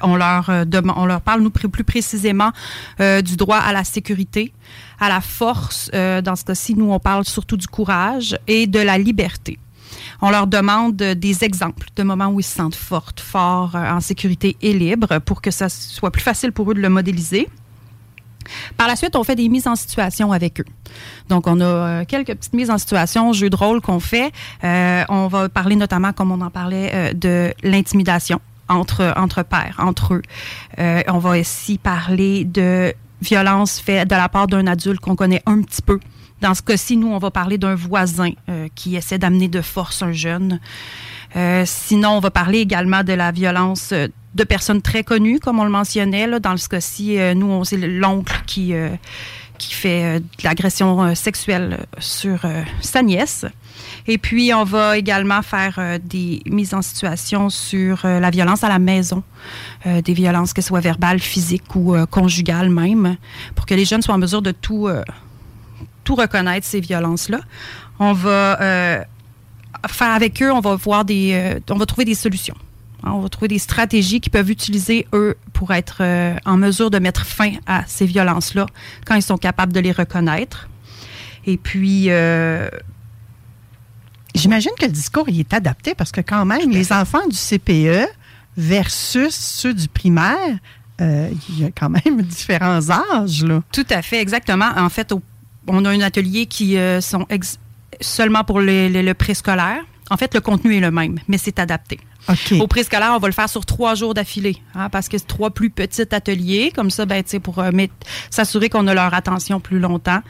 On, 0.02 0.14
leur, 0.14 0.50
on 0.96 1.06
leur 1.06 1.20
parle, 1.20 1.40
nous, 1.40 1.50
plus 1.50 1.82
précisément, 1.82 2.52
du 3.00 3.36
droit 3.36 3.56
à 3.56 3.72
la 3.72 3.82
sécurité, 3.82 4.52
à 5.00 5.08
la 5.08 5.20
force. 5.20 5.90
dans 5.90 6.36
ce 6.36 6.44
cas-ci, 6.44 6.76
nous, 6.76 6.92
on 6.92 7.00
parle 7.00 7.24
surtout 7.24 7.56
du 7.56 7.66
courage 7.66 8.38
et 8.46 8.68
de 8.68 8.78
la 8.78 8.98
liberté. 8.98 9.58
On 10.20 10.30
leur 10.30 10.46
demande 10.46 11.00
euh, 11.02 11.14
des 11.14 11.44
exemples 11.44 11.88
de 11.96 12.02
moments 12.02 12.28
où 12.28 12.40
ils 12.40 12.44
se 12.44 12.54
sentent 12.54 12.74
fortes, 12.74 13.20
forts, 13.20 13.74
euh, 13.74 13.90
en 13.90 14.00
sécurité 14.00 14.56
et 14.62 14.72
libres 14.72 15.18
pour 15.20 15.42
que 15.42 15.50
ça 15.50 15.68
soit 15.68 16.10
plus 16.10 16.22
facile 16.22 16.52
pour 16.52 16.70
eux 16.70 16.74
de 16.74 16.80
le 16.80 16.88
modéliser. 16.88 17.48
Par 18.76 18.88
la 18.88 18.96
suite, 18.96 19.16
on 19.16 19.24
fait 19.24 19.36
des 19.36 19.48
mises 19.48 19.66
en 19.66 19.74
situation 19.74 20.30
avec 20.30 20.60
eux. 20.60 20.66
Donc, 21.30 21.46
on 21.46 21.60
a 21.60 21.64
euh, 21.64 22.04
quelques 22.06 22.34
petites 22.34 22.52
mises 22.52 22.70
en 22.70 22.76
situation, 22.76 23.32
jeux 23.32 23.48
de 23.48 23.56
rôle 23.56 23.80
qu'on 23.80 24.00
fait. 24.00 24.32
On 24.62 25.28
va 25.28 25.48
parler 25.48 25.76
notamment, 25.76 26.12
comme 26.12 26.30
on 26.30 26.40
en 26.42 26.50
parlait, 26.50 27.14
de 27.14 27.54
l'intimidation 27.62 28.40
entre, 28.68 29.14
entre 29.16 29.42
pairs, 29.42 29.76
entre 29.78 30.14
eux. 30.14 30.22
On 31.08 31.18
va 31.18 31.38
aussi 31.40 31.78
parler 31.78 32.44
de 32.44 32.92
violence 33.22 33.80
faite 33.80 34.08
de 34.08 34.14
la 34.14 34.28
part 34.28 34.46
d'un 34.46 34.66
adulte 34.66 35.00
qu'on 35.00 35.16
connaît 35.16 35.42
un 35.46 35.62
petit 35.62 35.80
peu. 35.80 35.98
Dans 36.40 36.54
ce 36.54 36.62
cas-ci, 36.62 36.96
nous, 36.96 37.08
on 37.08 37.18
va 37.18 37.30
parler 37.30 37.58
d'un 37.58 37.74
voisin 37.74 38.30
euh, 38.48 38.68
qui 38.74 38.96
essaie 38.96 39.18
d'amener 39.18 39.48
de 39.48 39.62
force 39.62 40.02
un 40.02 40.12
jeune. 40.12 40.60
Euh, 41.36 41.62
sinon, 41.66 42.10
on 42.10 42.20
va 42.20 42.30
parler 42.30 42.58
également 42.58 43.02
de 43.02 43.12
la 43.12 43.32
violence 43.32 43.92
euh, 43.92 44.08
de 44.34 44.44
personnes 44.44 44.82
très 44.82 45.04
connues, 45.04 45.38
comme 45.38 45.58
on 45.58 45.64
le 45.64 45.70
mentionnait. 45.70 46.28
Dans 46.40 46.56
ce 46.56 46.68
cas-ci, 46.68 47.16
nous, 47.36 47.64
c'est 47.64 47.76
l'oncle 47.76 48.42
qui, 48.46 48.74
fait 49.60 50.18
de 50.18 50.24
l'agression 50.42 51.14
sexuelle 51.14 51.86
sur 52.00 52.40
sa 52.80 53.02
nièce. 53.02 53.46
Et 54.08 54.18
puis, 54.18 54.52
on 54.52 54.64
va 54.64 54.98
également 54.98 55.40
faire 55.40 56.00
des 56.02 56.42
mises 56.46 56.74
en 56.74 56.82
situation 56.82 57.48
sur 57.48 58.00
la 58.02 58.30
violence 58.30 58.64
à 58.64 58.68
la 58.68 58.80
maison, 58.80 59.22
des 59.86 60.14
violences, 60.14 60.52
que 60.52 60.62
ce 60.62 60.66
soit 60.66 60.80
verbales, 60.80 61.20
physiques 61.20 61.76
ou 61.76 61.94
conjugales 62.10 62.70
même, 62.70 63.16
pour 63.54 63.66
que 63.66 63.74
les 63.74 63.84
jeunes 63.84 64.02
soient 64.02 64.16
en 64.16 64.18
mesure 64.18 64.42
de 64.42 64.50
tout, 64.50 64.88
tout 66.04 66.14
reconnaître, 66.14 66.66
ces 66.66 66.80
violences-là. 66.80 67.40
On 67.98 68.12
va 68.12 68.60
euh, 68.60 69.02
faire 69.88 70.10
avec 70.12 70.42
eux, 70.42 70.52
on 70.52 70.60
va 70.60 70.74
voir 70.76 71.04
des, 71.04 71.32
euh, 71.34 71.60
on 71.70 71.76
va 71.76 71.86
trouver 71.86 72.04
des 72.04 72.14
solutions. 72.14 72.56
On 73.02 73.20
va 73.20 73.28
trouver 73.28 73.48
des 73.48 73.58
stratégies 73.58 74.20
qu'ils 74.20 74.32
peuvent 74.32 74.50
utiliser, 74.50 75.06
eux, 75.12 75.36
pour 75.52 75.72
être 75.72 75.98
euh, 76.00 76.36
en 76.46 76.56
mesure 76.56 76.90
de 76.90 76.98
mettre 76.98 77.26
fin 77.26 77.52
à 77.66 77.82
ces 77.86 78.06
violences-là 78.06 78.66
quand 79.06 79.14
ils 79.14 79.22
sont 79.22 79.36
capables 79.36 79.72
de 79.72 79.80
les 79.80 79.92
reconnaître. 79.92 80.68
Et 81.46 81.56
puis, 81.58 82.08
J'imagine 84.34 84.72
que 84.78 84.86
le 84.86 84.90
discours 84.90 85.28
il 85.28 85.38
est 85.38 85.54
adapté 85.54 85.94
parce 85.94 86.10
que 86.10 86.20
quand 86.20 86.44
même, 86.44 86.68
les 86.70 86.92
enfants 86.92 87.26
du 87.28 87.36
CPE 87.36 88.08
versus 88.56 89.34
ceux 89.34 89.72
du 89.74 89.86
primaire, 89.86 90.58
euh, 91.00 91.30
il 91.48 91.60
y 91.60 91.64
a 91.64 91.70
quand 91.70 91.88
même 91.88 92.20
différents 92.22 92.90
âges. 92.90 93.44
Là. 93.44 93.62
Tout 93.72 93.86
à 93.90 94.02
fait, 94.02 94.20
exactement. 94.20 94.70
En 94.76 94.88
fait, 94.88 95.12
au- 95.12 95.22
on 95.66 95.84
a 95.84 95.90
un 95.90 96.00
atelier 96.00 96.46
qui 96.46 96.76
euh, 96.78 97.00
sont 97.00 97.26
seulement 98.00 98.44
pour 98.44 98.60
les- 98.60 98.88
les- 98.88 99.02
le 99.02 99.14
préscolaire. 99.14 99.80
En 100.10 100.16
fait, 100.16 100.34
le 100.34 100.40
contenu 100.40 100.76
est 100.76 100.80
le 100.80 100.90
même, 100.90 101.18
mais 101.28 101.38
c'est 101.38 101.58
adapté. 101.58 101.98
OK. 102.28 102.54
Au 102.60 102.66
préscolaire, 102.66 103.12
on 103.14 103.18
va 103.18 103.28
le 103.28 103.34
faire 103.34 103.48
sur 103.48 103.66
trois 103.66 103.94
jours 103.94 104.14
d'affilée, 104.14 104.56
hein, 104.74 104.88
parce 104.88 105.08
que 105.08 105.18
c'est 105.18 105.26
trois 105.26 105.50
plus 105.50 105.70
petits 105.70 106.14
ateliers, 106.14 106.72
comme 106.74 106.90
ça, 106.90 107.06
ben, 107.06 107.22
pour 107.42 107.58
euh, 107.58 107.70
s'assurer 108.30 108.68
qu'on 108.68 108.86
a 108.86 108.94
leur 108.94 109.12
attention 109.14 109.60
plus 109.60 109.78
longtemps. 109.78 110.20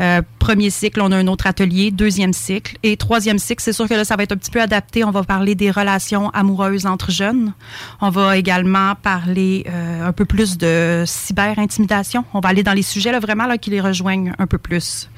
Euh, 0.00 0.22
premier 0.38 0.70
cycle, 0.70 1.00
on 1.00 1.12
a 1.12 1.16
un 1.16 1.26
autre 1.26 1.46
atelier. 1.46 1.90
Deuxième 1.90 2.32
cycle. 2.32 2.78
Et 2.82 2.96
troisième 2.96 3.38
cycle, 3.38 3.62
c'est 3.62 3.72
sûr 3.72 3.88
que 3.88 3.94
là, 3.94 4.04
ça 4.04 4.16
va 4.16 4.22
être 4.22 4.32
un 4.32 4.36
petit 4.36 4.50
peu 4.50 4.60
adapté. 4.60 5.04
On 5.04 5.10
va 5.10 5.22
parler 5.22 5.54
des 5.54 5.70
relations 5.70 6.30
amoureuses 6.30 6.86
entre 6.86 7.10
jeunes. 7.10 7.52
On 8.00 8.10
va 8.10 8.36
également 8.36 8.94
parler 8.94 9.64
euh, 9.68 10.08
un 10.08 10.12
peu 10.12 10.24
plus 10.24 10.58
de 10.58 11.04
cyber-intimidation. 11.06 12.24
On 12.34 12.40
va 12.40 12.50
aller 12.50 12.62
dans 12.62 12.72
les 12.72 12.82
sujets, 12.82 13.12
là, 13.12 13.20
vraiment, 13.20 13.46
là, 13.46 13.58
qui 13.58 13.70
les 13.70 13.80
rejoignent 13.80 14.32
un 14.38 14.46
peu 14.46 14.58
plus, 14.58 15.08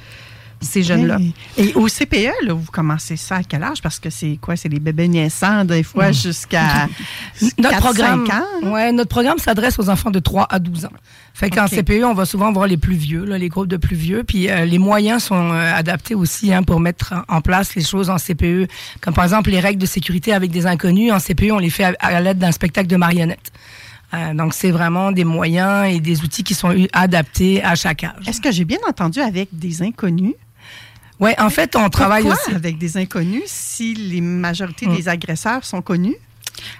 ces 0.64 0.82
jeunes-là. 0.82 1.18
Et 1.56 1.72
au 1.74 1.86
CPE, 1.86 2.32
là, 2.46 2.54
vous 2.54 2.70
commencez 2.72 3.16
ça 3.16 3.36
à 3.36 3.42
quel 3.42 3.62
âge? 3.62 3.80
Parce 3.82 3.98
que 3.98 4.10
c'est 4.10 4.38
quoi? 4.40 4.56
C'est 4.56 4.68
les 4.68 4.80
bébés 4.80 5.08
naissants, 5.08 5.64
des 5.64 5.82
fois, 5.82 6.12
jusqu'à 6.12 6.88
Notre 7.58 7.70
4, 7.70 7.78
programme, 7.80 8.26
5 8.26 8.34
ans. 8.34 8.72
ouais, 8.72 8.92
notre 8.92 9.10
programme 9.10 9.38
s'adresse 9.38 9.78
aux 9.78 9.88
enfants 9.90 10.10
de 10.10 10.18
3 10.18 10.46
à 10.50 10.58
12 10.58 10.86
ans. 10.86 10.90
Fait 11.34 11.50
qu'en. 11.50 11.66
CPE, 11.66 12.04
on 12.04 12.14
va 12.14 12.24
souvent 12.24 12.52
voir 12.52 12.66
les 12.66 12.76
plus 12.76 12.94
vieux, 12.94 13.24
là, 13.24 13.38
les 13.38 13.48
groupes 13.48 13.68
de 13.68 13.76
plus 13.76 13.96
vieux. 13.96 14.22
Puis 14.24 14.48
euh, 14.48 14.64
les 14.64 14.78
moyens 14.78 15.24
sont 15.24 15.52
euh, 15.52 15.74
adaptés 15.74 16.14
aussi 16.14 16.52
hein, 16.52 16.62
pour 16.62 16.80
mettre 16.80 17.14
en 17.28 17.40
place 17.40 17.74
les 17.74 17.82
choses 17.82 18.10
en 18.10 18.16
CPE. 18.16 18.68
Comme 19.00 19.14
par 19.14 19.24
exemple 19.24 19.50
les 19.50 19.60
règles 19.60 19.80
de 19.80 19.86
sécurité 19.86 20.32
avec 20.32 20.50
des 20.50 20.66
inconnus. 20.66 21.12
En 21.12 21.18
CPE, 21.18 21.50
on 21.50 21.58
les 21.58 21.70
fait 21.70 21.84
à, 21.84 21.94
à 21.98 22.20
l'aide 22.20 22.38
d'un 22.38 22.52
spectacle 22.52 22.86
de 22.86 22.96
marionnettes. 22.96 23.50
Euh, 24.14 24.34
donc 24.34 24.54
c'est 24.54 24.70
vraiment 24.70 25.10
des 25.12 25.24
moyens 25.24 25.92
et 25.92 25.98
des 26.00 26.22
outils 26.22 26.44
qui 26.44 26.54
sont 26.54 26.72
adaptés 26.92 27.62
à 27.64 27.74
chaque 27.74 28.04
âge. 28.04 28.28
Est-ce 28.28 28.40
que 28.40 28.52
j'ai 28.52 28.64
bien 28.64 28.78
entendu 28.88 29.20
avec 29.20 29.48
des 29.52 29.82
inconnus? 29.82 30.34
Ouais, 31.20 31.38
en 31.40 31.50
fait, 31.50 31.76
on 31.76 31.88
travaille 31.88 32.22
Pourquoi 32.24 32.42
aussi. 32.46 32.54
avec 32.54 32.78
des 32.78 32.96
inconnus 32.96 33.44
si 33.46 33.94
les 33.94 34.20
majorités 34.20 34.86
Mm. 34.86 34.96
des 34.96 35.08
agresseurs 35.08 35.64
sont 35.64 35.80
connus? 35.82 36.16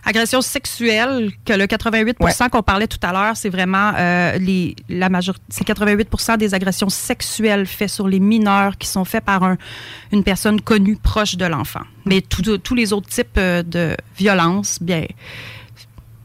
Agression 0.05 0.41
sexuelle, 0.41 1.33
que 1.45 1.53
le 1.53 1.67
88% 1.67 2.49
qu'on 2.49 2.63
parlait 2.63 2.87
tout 2.87 2.99
à 3.03 3.13
l'heure, 3.13 3.37
c'est 3.37 3.49
vraiment 3.49 3.93
euh, 3.99 4.39
les, 4.39 4.77
la 4.89 5.09
majorité, 5.09 5.45
c'est 5.49 5.67
88% 5.67 6.37
des 6.39 6.55
agressions 6.55 6.89
sexuelles 6.89 7.67
faites 7.67 7.91
sur 7.91 8.07
les 8.09 8.21
mineurs 8.21 8.79
qui 8.79 8.87
sont 8.89 9.05
faites 9.05 9.25
par 9.25 9.43
un, 9.43 9.57
une 10.13 10.23
personne 10.23 10.61
connue 10.61 10.97
proche 10.97 11.37
de 11.37 11.45
l'enfant. 11.45 11.83
Mais 12.07 12.21
tous 12.23 12.75
les 12.75 12.93
autres 12.93 13.09
types 13.09 13.37
euh, 13.37 13.63
de 13.63 13.97
violences, 14.17 14.79
bien, 14.81 15.05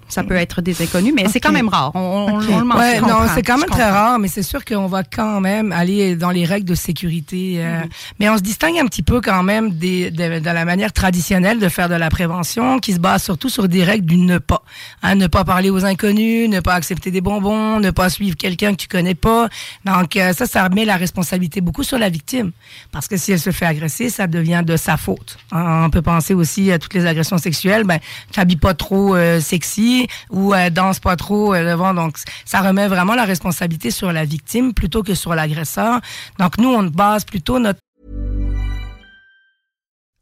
ça 0.09 0.23
peut 0.23 0.35
être 0.35 0.61
des 0.61 0.81
inconnus, 0.81 1.13
mais 1.15 1.25
c'est 1.29 1.39
quand 1.39 1.51
même 1.51 1.69
rare. 1.69 1.91
On, 1.95 2.37
le 2.39 2.63
mentionne. 2.63 2.77
Ouais, 2.77 2.99
non, 3.01 3.19
c'est 3.33 3.43
quand 3.43 3.57
même 3.57 3.69
très 3.69 3.89
rare, 3.89 4.19
mais 4.19 4.27
c'est 4.27 4.43
sûr 4.43 4.65
qu'on 4.65 4.87
va 4.87 5.03
quand 5.03 5.39
même 5.39 5.71
aller 5.71 6.15
dans 6.15 6.31
les 6.31 6.45
règles 6.45 6.67
de 6.67 6.75
sécurité. 6.75 7.55
euh, 7.57 7.79
Mhm. 7.83 7.89
Mais 8.19 8.29
on 8.29 8.37
se 8.37 8.41
distingue 8.41 8.77
un 8.79 8.85
petit 8.85 9.03
peu 9.03 9.21
quand 9.21 9.43
même 9.43 9.71
des, 9.71 10.11
de, 10.11 10.39
de 10.39 10.45
la 10.49 10.65
manière 10.65 10.91
traditionnelle 10.93 11.59
de 11.59 11.69
faire 11.69 11.89
de 11.89 11.95
la 11.95 12.09
prévention, 12.09 12.79
qui 12.79 12.93
se 12.93 12.99
base 12.99 13.23
surtout 13.23 13.49
sur 13.49 13.67
des 13.67 13.83
règles 13.83 14.05
du 14.05 14.17
ne 14.17 14.37
pas. 14.37 14.63
Hein, 15.03 15.15
ne 15.15 15.27
pas 15.27 15.43
parler 15.43 15.69
aux 15.69 15.85
inconnus, 15.85 16.49
ne 16.49 16.59
pas 16.59 16.73
accepter 16.73 17.11
des 17.11 17.21
bonbons, 17.21 17.79
ne 17.79 17.91
pas 17.91 18.09
suivre 18.09 18.35
quelqu'un 18.35 18.71
que 18.71 18.77
tu 18.77 18.87
connais 18.87 19.15
pas. 19.15 19.49
Donc 19.85 20.15
euh, 20.15 20.33
ça, 20.33 20.45
ça 20.45 20.67
met 20.69 20.85
la 20.85 20.95
responsabilité 20.97 21.61
beaucoup 21.61 21.83
sur 21.83 21.97
la 21.97 22.09
victime, 22.09 22.51
parce 22.91 23.07
que 23.07 23.17
si 23.17 23.31
elle 23.31 23.39
se 23.39 23.51
fait 23.51 23.65
agresser, 23.65 24.09
ça 24.09 24.27
devient 24.27 24.63
de 24.65 24.77
sa 24.77 24.97
faute. 24.97 25.37
Hein, 25.51 25.83
on 25.85 25.89
peut 25.89 26.01
penser 26.01 26.33
aussi 26.33 26.71
à 26.71 26.79
toutes 26.79 26.93
les 26.93 27.05
agressions 27.05 27.37
sexuelles. 27.37 27.83
Ben, 27.83 27.99
t'habilles 28.31 28.55
pas 28.57 28.73
trop 28.73 29.15
euh, 29.15 29.39
sexy 29.39 29.98
ou 30.29 30.53
euh, 30.53 30.69
danse 30.69 30.99
pas 30.99 31.15
trop 31.15 31.53
euh, 31.53 31.71
devant. 31.71 31.93
Donc, 31.93 32.17
ça 32.45 32.61
remet 32.61 32.87
vraiment 32.87 33.15
la 33.15 33.25
responsabilité 33.25 33.91
sur 33.91 34.11
la 34.11 34.25
victime 34.25 34.73
plutôt 34.73 35.03
que 35.03 35.15
sur 35.15 35.35
l'agresseur. 35.35 35.99
Donc, 36.37 36.57
nous, 36.57 36.69
on 36.69 36.83
base 36.83 37.25
plutôt 37.25 37.59
notre 37.59 37.79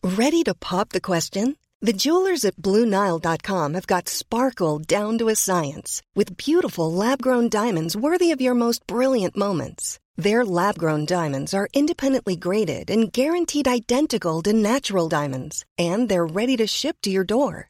Ready 0.03 0.43
to 0.43 0.53
pop 0.53 0.89
the 0.89 1.01
question? 1.01 1.55
The 1.81 1.93
jewelers 1.93 2.43
at 2.43 2.55
BlueNile.com 2.55 3.73
have 3.73 3.85
got 3.85 4.09
sparkle 4.09 4.79
down 4.79 5.17
to 5.19 5.29
a 5.29 5.35
science 5.35 6.01
with 6.15 6.37
beautiful 6.37 6.91
lab 6.91 7.21
grown 7.21 7.49
diamonds 7.49 7.95
worthy 7.95 8.31
of 8.31 8.41
your 8.41 8.55
most 8.55 8.85
brilliant 8.87 9.37
moments. 9.37 9.99
Their 10.15 10.43
lab 10.43 10.79
grown 10.79 11.05
diamonds 11.05 11.53
are 11.53 11.67
independently 11.73 12.35
graded 12.35 12.89
and 12.89 13.13
guaranteed 13.13 13.67
identical 13.67 14.41
to 14.43 14.53
natural 14.53 15.07
diamonds, 15.07 15.65
and 15.77 16.09
they're 16.09 16.25
ready 16.25 16.57
to 16.57 16.65
ship 16.65 16.97
to 17.03 17.11
your 17.11 17.23
door. 17.23 17.69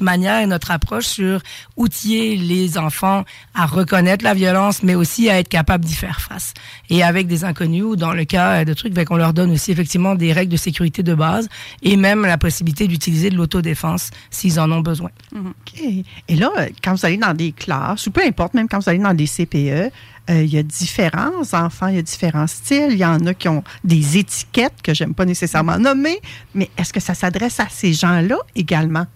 Manière 0.00 0.40
et 0.40 0.46
notre 0.46 0.70
approche 0.70 1.06
sur 1.06 1.40
outiller 1.76 2.36
les 2.36 2.78
enfants 2.78 3.24
à 3.54 3.66
reconnaître 3.66 4.24
la 4.24 4.34
violence, 4.34 4.82
mais 4.82 4.94
aussi 4.94 5.28
à 5.28 5.38
être 5.38 5.48
capable 5.48 5.84
d'y 5.84 5.94
faire 5.94 6.20
face. 6.20 6.54
Et 6.90 7.02
avec 7.02 7.26
des 7.26 7.44
inconnus 7.44 7.84
ou 7.84 7.96
dans 7.96 8.12
le 8.12 8.24
cas 8.24 8.64
de 8.64 8.74
trucs, 8.74 8.92
ben, 8.92 9.04
qu'on 9.04 9.16
leur 9.16 9.32
donne 9.32 9.50
aussi 9.50 9.72
effectivement 9.72 10.14
des 10.14 10.32
règles 10.32 10.52
de 10.52 10.56
sécurité 10.56 11.02
de 11.02 11.14
base 11.14 11.48
et 11.82 11.96
même 11.96 12.22
la 12.22 12.38
possibilité 12.38 12.86
d'utiliser 12.86 13.30
de 13.30 13.36
l'autodéfense 13.36 14.10
s'ils 14.30 14.60
en 14.60 14.70
ont 14.70 14.80
besoin. 14.80 15.10
OK. 15.34 15.82
Et 16.28 16.36
là, 16.36 16.50
quand 16.82 16.94
vous 16.94 17.06
allez 17.06 17.16
dans 17.16 17.34
des 17.34 17.52
classes, 17.52 18.06
ou 18.06 18.10
peu 18.10 18.22
importe, 18.24 18.54
même 18.54 18.68
quand 18.68 18.78
vous 18.78 18.88
allez 18.88 18.98
dans 18.98 19.14
des 19.14 19.26
CPE, 19.26 19.92
euh, 20.30 20.42
il 20.42 20.52
y 20.52 20.58
a 20.58 20.62
différents 20.62 21.42
enfants, 21.52 21.88
il 21.88 21.96
y 21.96 21.98
a 21.98 22.02
différents 22.02 22.46
styles. 22.46 22.90
Il 22.90 22.98
y 22.98 23.04
en 23.04 23.24
a 23.26 23.34
qui 23.34 23.48
ont 23.48 23.64
des 23.84 24.18
étiquettes 24.18 24.82
que 24.82 24.92
j'aime 24.92 25.14
pas 25.14 25.24
nécessairement 25.24 25.78
nommer, 25.78 26.20
mais 26.54 26.70
est-ce 26.76 26.92
que 26.92 27.00
ça 27.00 27.14
s'adresse 27.14 27.60
à 27.60 27.68
ces 27.70 27.92
gens-là 27.94 28.36
également? 28.54 29.06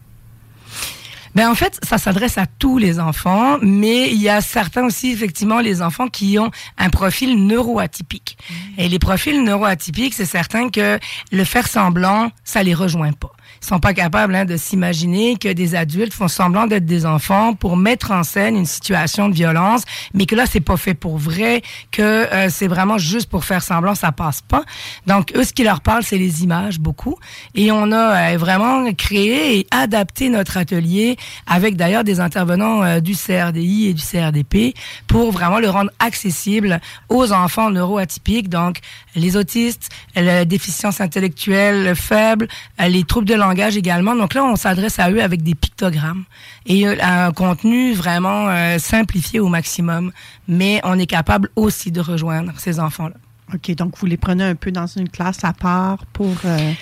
Ben 1.34 1.50
en 1.50 1.54
fait, 1.54 1.78
ça 1.82 1.96
s'adresse 1.96 2.36
à 2.36 2.46
tous 2.46 2.76
les 2.76 3.00
enfants, 3.00 3.58
mais 3.62 4.10
il 4.10 4.20
y 4.20 4.28
a 4.28 4.40
certains 4.40 4.84
aussi 4.84 5.12
effectivement 5.12 5.60
les 5.60 5.80
enfants 5.80 6.08
qui 6.08 6.38
ont 6.38 6.50
un 6.76 6.90
profil 6.90 7.46
neuroatypique. 7.46 8.36
Et 8.76 8.88
les 8.88 8.98
profils 8.98 9.42
neuroatypiques, 9.42 10.14
c'est 10.14 10.26
certain 10.26 10.68
que 10.68 10.98
le 11.30 11.44
faire 11.44 11.66
semblant, 11.66 12.30
ça 12.44 12.62
les 12.62 12.74
rejoint 12.74 13.12
pas. 13.12 13.32
Sont 13.62 13.78
pas 13.78 13.94
capables 13.94 14.34
hein, 14.34 14.44
de 14.44 14.56
s'imaginer 14.56 15.36
que 15.36 15.52
des 15.52 15.76
adultes 15.76 16.12
font 16.12 16.26
semblant 16.26 16.66
d'être 16.66 16.84
des 16.84 17.06
enfants 17.06 17.54
pour 17.54 17.76
mettre 17.76 18.10
en 18.10 18.24
scène 18.24 18.56
une 18.56 18.66
situation 18.66 19.28
de 19.28 19.34
violence, 19.34 19.84
mais 20.14 20.26
que 20.26 20.34
là 20.34 20.46
c'est 20.46 20.60
pas 20.60 20.76
fait 20.76 20.94
pour 20.94 21.16
vrai, 21.16 21.62
que 21.92 22.02
euh, 22.02 22.48
c'est 22.50 22.66
vraiment 22.66 22.98
juste 22.98 23.30
pour 23.30 23.44
faire 23.44 23.62
semblant, 23.62 23.94
ça 23.94 24.10
passe 24.10 24.40
pas. 24.40 24.64
Donc 25.06 25.32
eux, 25.36 25.44
ce 25.44 25.52
qui 25.52 25.62
leur 25.62 25.80
parle, 25.80 26.02
c'est 26.02 26.18
les 26.18 26.42
images 26.42 26.80
beaucoup. 26.80 27.16
Et 27.54 27.70
on 27.70 27.92
a 27.92 28.32
euh, 28.32 28.36
vraiment 28.36 28.92
créé 28.94 29.60
et 29.60 29.66
adapté 29.70 30.28
notre 30.28 30.56
atelier 30.56 31.16
avec 31.46 31.76
d'ailleurs 31.76 32.02
des 32.02 32.18
intervenants 32.18 32.82
euh, 32.82 32.98
du 32.98 33.14
CRDI 33.14 33.90
et 33.90 33.94
du 33.94 34.02
CRDP 34.02 34.76
pour 35.06 35.30
vraiment 35.30 35.60
le 35.60 35.70
rendre 35.70 35.92
accessible 36.00 36.80
aux 37.08 37.32
enfants 37.32 37.70
neuroatypiques, 37.70 38.48
donc 38.48 38.78
les 39.14 39.36
autistes, 39.36 39.88
la 40.16 40.44
déficience 40.44 41.00
intellectuelle 41.00 41.94
faible, 41.94 42.48
les 42.80 43.04
troubles 43.04 43.28
de 43.28 43.34
langage 43.34 43.51
également. 43.52 44.14
Donc 44.14 44.34
là, 44.34 44.44
on 44.44 44.56
s'adresse 44.56 44.98
à 44.98 45.10
eux 45.10 45.22
avec 45.22 45.42
des 45.42 45.54
pictogrammes 45.54 46.24
et 46.66 46.86
un 46.86 47.32
contenu 47.32 47.92
vraiment 47.94 48.48
euh, 48.48 48.78
simplifié 48.78 49.40
au 49.40 49.48
maximum, 49.48 50.12
mais 50.48 50.80
on 50.84 50.98
est 50.98 51.06
capable 51.06 51.50
aussi 51.56 51.90
de 51.90 52.00
rejoindre 52.00 52.52
ces 52.58 52.80
enfants-là. 52.80 53.14
OK, 53.54 53.74
donc 53.74 53.96
vous 53.98 54.06
les 54.06 54.16
prenez 54.16 54.44
un 54.44 54.54
peu 54.54 54.72
dans 54.72 54.86
une 54.86 55.08
classe 55.08 55.44
à 55.44 55.52
part 55.52 56.06
pour 56.12 56.34
euh, 56.44 56.72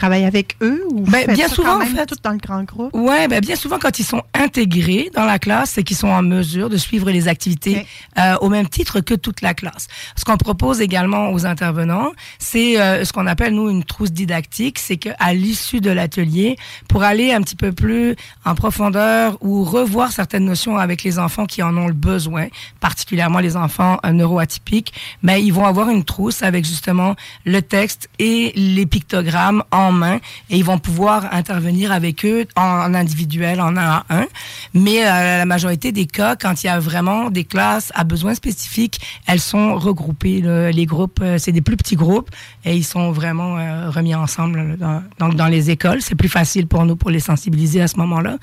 travailler 0.00 0.24
avec 0.24 0.56
eux 0.62 0.82
ou 0.90 1.00
Ben, 1.02 1.26
bien 1.34 1.46
ça 1.48 1.54
souvent, 1.54 1.72
quand 1.74 1.78
même 1.80 1.92
en 1.92 1.96
fait. 1.96 2.06
tout 2.06 2.16
dans 2.22 2.30
le 2.32 2.38
grand 2.38 2.62
groupe? 2.64 2.90
Ouais, 2.94 3.28
ben 3.28 3.40
bien 3.40 3.54
souvent 3.54 3.78
quand 3.78 3.98
ils 3.98 4.04
sont 4.04 4.22
intégrés 4.32 5.10
dans 5.14 5.26
la 5.26 5.38
classe, 5.38 5.72
c'est 5.74 5.82
qu'ils 5.82 5.96
sont 5.98 6.08
en 6.08 6.22
mesure 6.22 6.70
de 6.70 6.78
suivre 6.78 7.10
les 7.10 7.28
activités 7.28 7.86
euh, 8.18 8.36
au 8.40 8.48
même 8.48 8.66
titre 8.68 9.00
que 9.00 9.12
toute 9.14 9.42
la 9.42 9.52
classe. 9.52 9.88
Ce 10.16 10.24
qu'on 10.24 10.38
propose 10.38 10.80
également 10.80 11.32
aux 11.32 11.44
intervenants, 11.44 12.12
c'est 12.38 12.80
euh, 12.80 13.04
ce 13.04 13.12
qu'on 13.12 13.26
appelle 13.26 13.52
nous 13.54 13.68
une 13.68 13.84
trousse 13.84 14.10
didactique, 14.12 14.78
c'est 14.78 14.96
qu'à 14.96 15.32
l'issue 15.34 15.80
de 15.80 15.90
l'atelier, 15.90 16.56
pour 16.88 17.02
aller 17.02 17.32
un 17.34 17.42
petit 17.42 17.56
peu 17.56 17.72
plus 17.72 18.16
en 18.46 18.54
profondeur 18.54 19.36
ou 19.42 19.64
revoir 19.64 20.12
certaines 20.12 20.46
notions 20.46 20.78
avec 20.78 21.02
les 21.02 21.18
enfants 21.18 21.44
qui 21.44 21.62
en 21.62 21.76
ont 21.76 21.88
le 21.88 21.92
besoin, 21.92 22.46
particulièrement 22.80 23.40
les 23.40 23.54
enfants 23.56 23.98
euh, 24.06 24.12
neuroatypiques, 24.12 24.92
mais 25.22 25.42
ils 25.42 25.52
vont 25.52 25.66
avoir 25.66 25.90
une 25.90 26.04
trousse 26.04 26.42
avec 26.42 26.64
justement 26.64 27.16
le 27.44 27.60
texte 27.60 28.08
et 28.18 28.52
les 28.56 28.86
pictogrammes 28.86 29.62
en 29.72 29.89
main 29.92 30.16
et 30.48 30.56
ils 30.56 30.64
vont 30.64 30.78
pouvoir 30.78 31.32
intervenir 31.32 31.92
avec 31.92 32.24
eux 32.24 32.46
en, 32.56 32.94
individuel, 32.94 33.60
en 33.60 33.76
un 33.76 33.90
à 33.90 34.04
un. 34.10 34.26
Mais 34.74 35.06
euh, 35.06 35.38
la 35.38 35.46
majorité 35.46 35.92
des 35.92 36.06
cas, 36.06 36.36
quand 36.36 36.62
il 36.62 36.66
y 36.66 36.70
a 36.70 36.78
vraiment 36.78 37.30
des 37.30 37.44
classes 37.44 37.92
à 37.94 38.04
besoins 38.04 38.34
spécifiques, 38.34 39.00
elles 39.26 39.40
sont 39.40 39.76
regroupées. 39.76 40.42
les 40.72 40.86
groupes, 40.86 41.20
euh, 41.22 41.38
c'est 41.38 41.52
des 41.52 41.60
plus 41.60 41.76
petits 41.76 41.96
groupes 41.96 42.30
et 42.64 42.76
ils 42.76 42.84
sont 42.84 43.12
vraiment 43.12 43.58
euh, 43.58 43.90
remis 43.90 44.14
ensemble. 44.14 44.78
Dans, 45.18 45.28
dans 45.28 45.46
les 45.46 45.70
écoles, 45.70 46.00
c'est 46.00 46.14
plus 46.14 46.28
facile 46.28 46.66
pour 46.66 46.84
nous 46.84 46.96
pour 46.96 47.10
les 47.10 47.20
sensibiliser 47.20 47.80
à 47.80 47.88
ce 47.88 47.96
moment-là, 47.96 48.38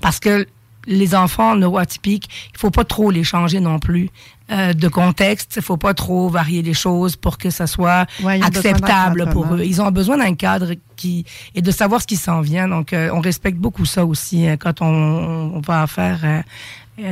parce 0.00 0.18
que 0.18 0.46
les 0.86 1.14
enfants 1.14 1.56
neuroatypiques, 1.56 2.28
il 2.52 2.58
faut 2.58 2.70
pas 2.70 2.84
trop 2.84 3.10
les 3.10 3.24
changer 3.24 3.60
non 3.60 3.78
plus 3.78 4.10
euh, 4.50 4.72
de 4.72 4.88
contexte. 4.88 5.54
Il 5.56 5.62
faut 5.62 5.76
pas 5.76 5.94
trop 5.94 6.28
varier 6.28 6.62
les 6.62 6.74
choses 6.74 7.16
pour 7.16 7.38
que 7.38 7.50
ça 7.50 7.66
soit 7.66 8.06
acceptable 8.24 9.30
pour 9.30 9.54
eux. 9.54 9.62
Ils 9.64 9.80
ont 9.80 9.90
besoin 9.90 10.18
d'un 10.18 10.34
cadre 10.34 10.72
qui 10.96 11.24
et 11.54 11.62
de 11.62 11.70
savoir 11.70 12.02
ce 12.02 12.06
qui 12.06 12.16
s'en 12.16 12.40
vient. 12.40 12.68
Donc, 12.68 12.92
euh, 12.92 13.10
on 13.12 13.20
respecte 13.20 13.58
beaucoup 13.58 13.84
ça 13.84 14.04
aussi 14.04 14.46
euh, 14.46 14.56
quand 14.56 14.82
on, 14.82 14.86
on, 15.54 15.60
va 15.60 15.86
faire 15.86 16.42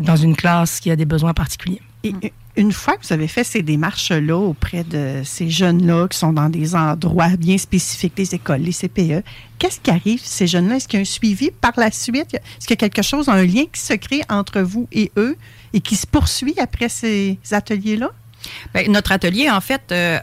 dans 0.02 0.16
une 0.16 0.36
classe 0.36 0.80
qui 0.80 0.90
a 0.90 0.96
des 0.96 1.04
besoins 1.04 1.32
particuliers. 1.32 1.80
Et 2.02 2.32
une 2.56 2.72
fois 2.72 2.96
que 2.96 3.06
vous 3.06 3.12
avez 3.12 3.28
fait 3.28 3.44
ces 3.44 3.62
démarches-là 3.62 4.36
auprès 4.36 4.84
de 4.84 5.22
ces 5.24 5.50
jeunes-là 5.50 6.08
qui 6.08 6.18
sont 6.18 6.32
dans 6.32 6.48
des 6.48 6.74
endroits 6.74 7.36
bien 7.36 7.58
spécifiques, 7.58 8.14
les 8.16 8.34
écoles, 8.34 8.62
les 8.62 8.72
CPE, 8.72 9.24
qu'est-ce 9.58 9.80
qui 9.80 9.90
arrive, 9.90 10.20
ces 10.22 10.46
jeunes-là? 10.46 10.76
Est-ce 10.76 10.88
qu'il 10.88 10.98
y 10.98 11.00
a 11.00 11.02
un 11.02 11.04
suivi 11.04 11.50
par 11.50 11.72
la 11.76 11.90
suite? 11.90 12.34
Est-ce 12.34 12.66
qu'il 12.66 12.70
y 12.70 12.84
a 12.84 12.88
quelque 12.88 13.02
chose, 13.02 13.28
un 13.28 13.44
lien 13.44 13.64
qui 13.72 13.80
se 13.80 13.94
crée 13.94 14.22
entre 14.28 14.60
vous 14.60 14.88
et 14.92 15.12
eux 15.16 15.36
et 15.72 15.80
qui 15.80 15.96
se 15.96 16.06
poursuit 16.06 16.58
après 16.58 16.88
ces 16.88 17.38
ateliers-là? 17.50 18.10
Bien, 18.74 18.84
notre 18.88 19.12
atelier, 19.12 19.50
en 19.50 19.60
fait, 19.60 19.82
euh, 19.92 20.18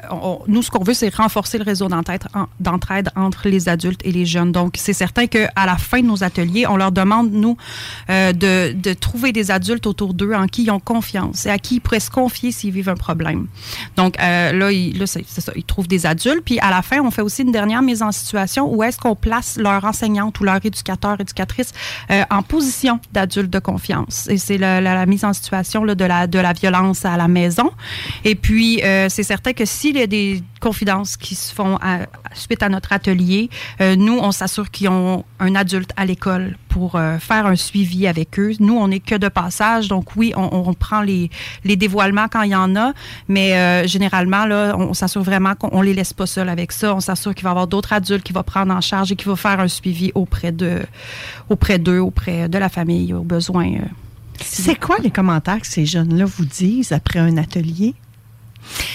nous, 0.48 0.62
ce 0.62 0.72
qu'on 0.72 0.84
veut, 0.84 0.94
c'est 0.94 1.14
renforcer 1.14 1.58
le 1.58 1.64
réseau 1.64 1.88
d'entraide 1.88 3.10
entre 3.16 3.50
les 3.50 3.70
adultes 3.70 4.02
et 4.04 4.12
les 4.12 4.26
jeunes. 4.26 4.52
Donc, 4.52 4.76
c'est 4.78 4.94
certain 4.94 5.28
qu'à 5.28 5.50
la 5.56 5.78
fin 5.78 6.02
de 6.02 6.08
nos 6.08 6.24
ateliers, 6.24 6.66
on 6.68 6.78
leur 6.78 6.92
demande, 6.92 7.32
nous, 7.32 7.58
euh, 8.10 8.34
de, 8.34 8.94
trouver 8.94 9.32
des 9.32 9.52
adultes 9.52 9.86
autour 9.86 10.14
d'eux 10.14 10.34
en 10.34 10.48
qui 10.48 10.64
ils 10.64 10.72
ont 10.72 10.80
confiance 10.80 11.46
et 11.46 11.50
à 11.50 11.60
qui 11.60 11.76
ils 11.76 11.80
pourraient 11.80 12.00
se 12.00 12.10
confier 12.10 12.52
s'ils 12.52 12.72
vivent 12.72 12.90
un 12.90 12.96
problème. 12.96 13.48
Donc, 13.96 14.20
euh, 14.20 14.52
là, 14.52 14.72
ils, 14.72 15.08
c'est, 15.08 15.26
ça, 15.28 15.52
ils 15.56 15.64
trouvent 15.64 15.88
des 15.88 16.06
adultes. 16.06 16.42
Puis, 16.44 16.60
à 16.60 16.72
la 16.72 16.82
fin, 16.82 17.00
on 17.02 17.12
fait 17.12 17.22
aussi 17.22 17.44
une 17.44 17.52
dernière 17.52 17.82
mise 17.82 18.02
en 18.02 18.12
situation 18.12 18.74
où 18.74 18.84
est-ce 18.84 18.98
qu'on 18.98 19.16
place 19.16 19.58
leur 19.58 19.84
enseignante 19.86 20.40
ou 20.40 20.44
leur 20.44 20.66
éducateur, 20.66 21.20
éducatrice 21.20 21.72
en 22.30 22.42
position 22.42 23.00
d'adulte 23.12 23.50
de 23.50 23.60
confiance. 23.60 24.28
Et 24.30 24.38
c'est 24.38 24.58
la, 24.58 25.06
mise 25.06 25.26
en 25.26 25.34
situation 25.34 25.86
de 25.86 26.06
la 26.06 26.54
violence 26.54 27.06
à 27.06 27.18
la 27.18 27.28
maison. 27.28 27.72
Et 28.24 28.36
puis, 28.36 28.82
euh, 28.84 29.08
c'est 29.10 29.24
certain 29.24 29.54
que 29.54 29.66
s'il 29.66 29.98
y 29.98 30.02
a 30.02 30.08
des 30.08 30.42
confidences 30.60 31.18
qui 31.18 31.36
se 31.36 31.54
font 31.54 31.78
suite 32.34 32.64
à 32.64 32.70
notre 32.70 32.94
atelier, 32.94 33.50
euh, 33.82 33.96
nous, 33.96 34.18
on 34.18 34.32
s'assure 34.32 34.70
qu'ils 34.70 34.90
ont 34.90 35.24
un 35.40 35.56
adulte 35.56 35.92
à 35.96 36.06
l'école 36.06 36.58
pour 36.70 36.96
euh, 36.96 37.18
faire 37.20 37.46
un 37.46 37.56
suivi 37.56 38.08
avec 38.08 38.40
eux. 38.40 38.54
Nous, 38.60 38.76
on 38.76 38.88
n'est 38.90 39.00
que 39.00 39.16
de 39.16 39.28
passage, 39.28 39.88
donc 39.88 40.16
oui, 40.16 40.34
on, 40.36 40.50
on 40.52 40.74
prend 40.74 41.02
les, 41.02 41.30
les, 41.64 41.76
dévoilements 41.76 42.28
quand 42.32 42.42
il 42.42 42.52
y 42.52 42.56
en 42.56 42.76
a, 42.76 42.94
mais 43.28 43.88
généralement, 43.88 44.46
là, 44.46 44.76
on, 44.78 44.94
s'assure 44.94 45.24
vraiment 45.24 45.56
qu'on 45.56 45.82
les 45.82 45.94
laisse 45.94 46.14
pas 46.14 46.26
seuls 46.26 46.50
avec 46.50 46.72
ça. 46.72 46.96
On 46.96 47.00
s'assure 47.00 47.34
qu'il 47.34 47.44
va 47.44 47.50
y 47.50 47.52
avoir 47.52 47.68
d'autres 47.68 47.94
adultes 47.94 48.24
qui 48.24 48.34
vont 48.34 48.44
prendre 48.44 48.74
en 48.74 48.82
charge 48.82 49.12
et 49.12 49.16
qui 49.16 49.26
vont 49.26 49.36
faire 49.36 49.60
un 49.60 49.68
suivi 49.68 50.12
auprès 50.16 50.52
de, 50.52 50.82
auprès 51.50 51.80
d'eux, 51.80 52.00
auprès 52.00 52.50
de 52.50 52.58
la 52.58 52.70
famille, 52.70 53.14
aux 53.14 53.24
besoins. 53.24 53.78
C'est 54.41 54.79
quoi 54.79 54.98
les 55.03 55.12
commentaires 55.12 55.60
que 55.60 55.67
ces 55.67 55.86
jeunes-là 55.86 56.25
vous 56.25 56.46
disent 56.46 56.91
après 56.91 57.20
un 57.20 57.38
atelier? 57.38 57.96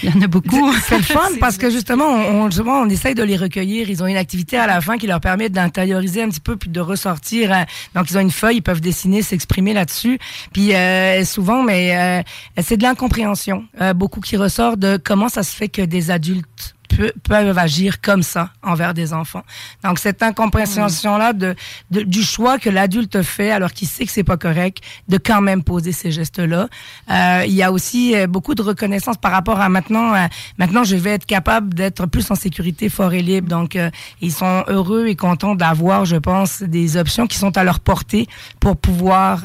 Il 0.02 0.11
y 0.11 0.12
en 0.12 0.20
a 0.22 0.26
beaucoup. 0.26 0.72
C'est 0.87 0.99
le 0.99 1.02
fun 1.02 1.28
parce 1.40 1.56
que 1.56 1.70
justement 1.70 2.06
on, 2.06 2.50
justement, 2.50 2.80
on 2.80 2.88
essaye 2.88 3.14
de 3.14 3.22
les 3.22 3.37
recueillir. 3.37 3.88
Ils 3.88 4.02
ont 4.02 4.06
une 4.06 4.16
activité 4.16 4.56
à 4.56 4.66
la 4.66 4.80
fin 4.80 4.99
qui 4.99 5.06
leur 5.06 5.20
permet 5.20 5.49
d'intérioriser 5.49 6.22
un 6.22 6.28
petit 6.28 6.40
peu 6.40 6.56
puis 6.56 6.70
de 6.70 6.80
ressortir. 6.80 7.52
Euh, 7.52 7.62
donc, 7.94 8.11
ils 8.11 8.18
ont 8.18 8.20
une 8.20 8.30
feuille, 8.30 8.56
ils 8.56 8.62
peuvent 8.62 8.80
dessiner, 8.80 9.22
s'exprimer 9.22 9.72
là-dessus. 9.72 10.18
Puis 10.52 10.75
euh, 10.75 11.25
souvent, 11.25 11.62
mais 11.62 11.96
euh, 11.96 12.22
c'est 12.62 12.76
de 12.76 12.82
l'incompréhension. 12.82 13.64
beaucoup 13.94 14.20
qui 14.20 14.37
ressort 14.37 14.76
de 14.76 14.99
comment 15.02 15.28
ça 15.28 15.42
se 15.42 15.54
fait 15.54 15.68
que 15.68 15.82
des 15.82 16.11
adultes 16.11 16.75
peuvent 17.22 17.58
agir 17.58 18.00
comme 18.00 18.22
ça 18.22 18.50
envers 18.62 18.94
des 18.94 19.12
enfants. 19.12 19.42
Donc 19.84 19.99
cette 19.99 20.22
incompréhension-là 20.22 21.32
de, 21.32 21.54
du 21.90 22.22
choix 22.22 22.58
que 22.58 22.70
l'adulte 22.70 23.22
fait 23.22 23.50
alors 23.50 23.72
qu'il 23.72 23.88
sait 23.88 24.04
que 24.04 24.12
c'est 24.12 24.25
pas 24.25 24.37
correct, 24.37 24.82
de 25.08 25.18
quand 25.18 25.40
même 25.40 25.62
poser 25.62 25.92
ces 25.92 26.11
gestes-là. 26.11 26.68
Euh, 27.11 27.44
il 27.46 27.54
y 27.54 27.62
a 27.62 27.72
aussi 27.72 28.14
euh, 28.14 28.26
beaucoup 28.26 28.54
de 28.54 28.62
reconnaissance 28.62 29.16
par 29.16 29.32
rapport 29.32 29.61
à 29.61 29.68
maintenant. 29.68 30.14
Euh, 30.14 30.26
maintenant, 30.58 30.84
je 30.84 30.96
vais 30.96 31.11
être 31.11 31.26
capable 31.26 31.75
d'être 31.75 32.06
plus 32.06 32.30
en 32.30 32.34
sécurité, 32.34 32.88
fort 32.88 33.12
et 33.12 33.22
libre. 33.22 33.49
Donc 33.49 33.76
euh, 33.76 33.90
ils 34.20 34.32
sont 34.32 34.64
heureux 34.68 35.06
et 35.06 35.16
contents 35.16 35.54
d'avoir, 35.54 36.04
je 36.04 36.16
pense, 36.16 36.62
des 36.62 36.96
options 36.96 37.26
qui 37.26 37.38
sont 37.38 37.57
à 37.57 37.64
leur 37.64 37.81
portée 37.81 38.26
pour 38.61 38.76
pouvoir 38.76 39.44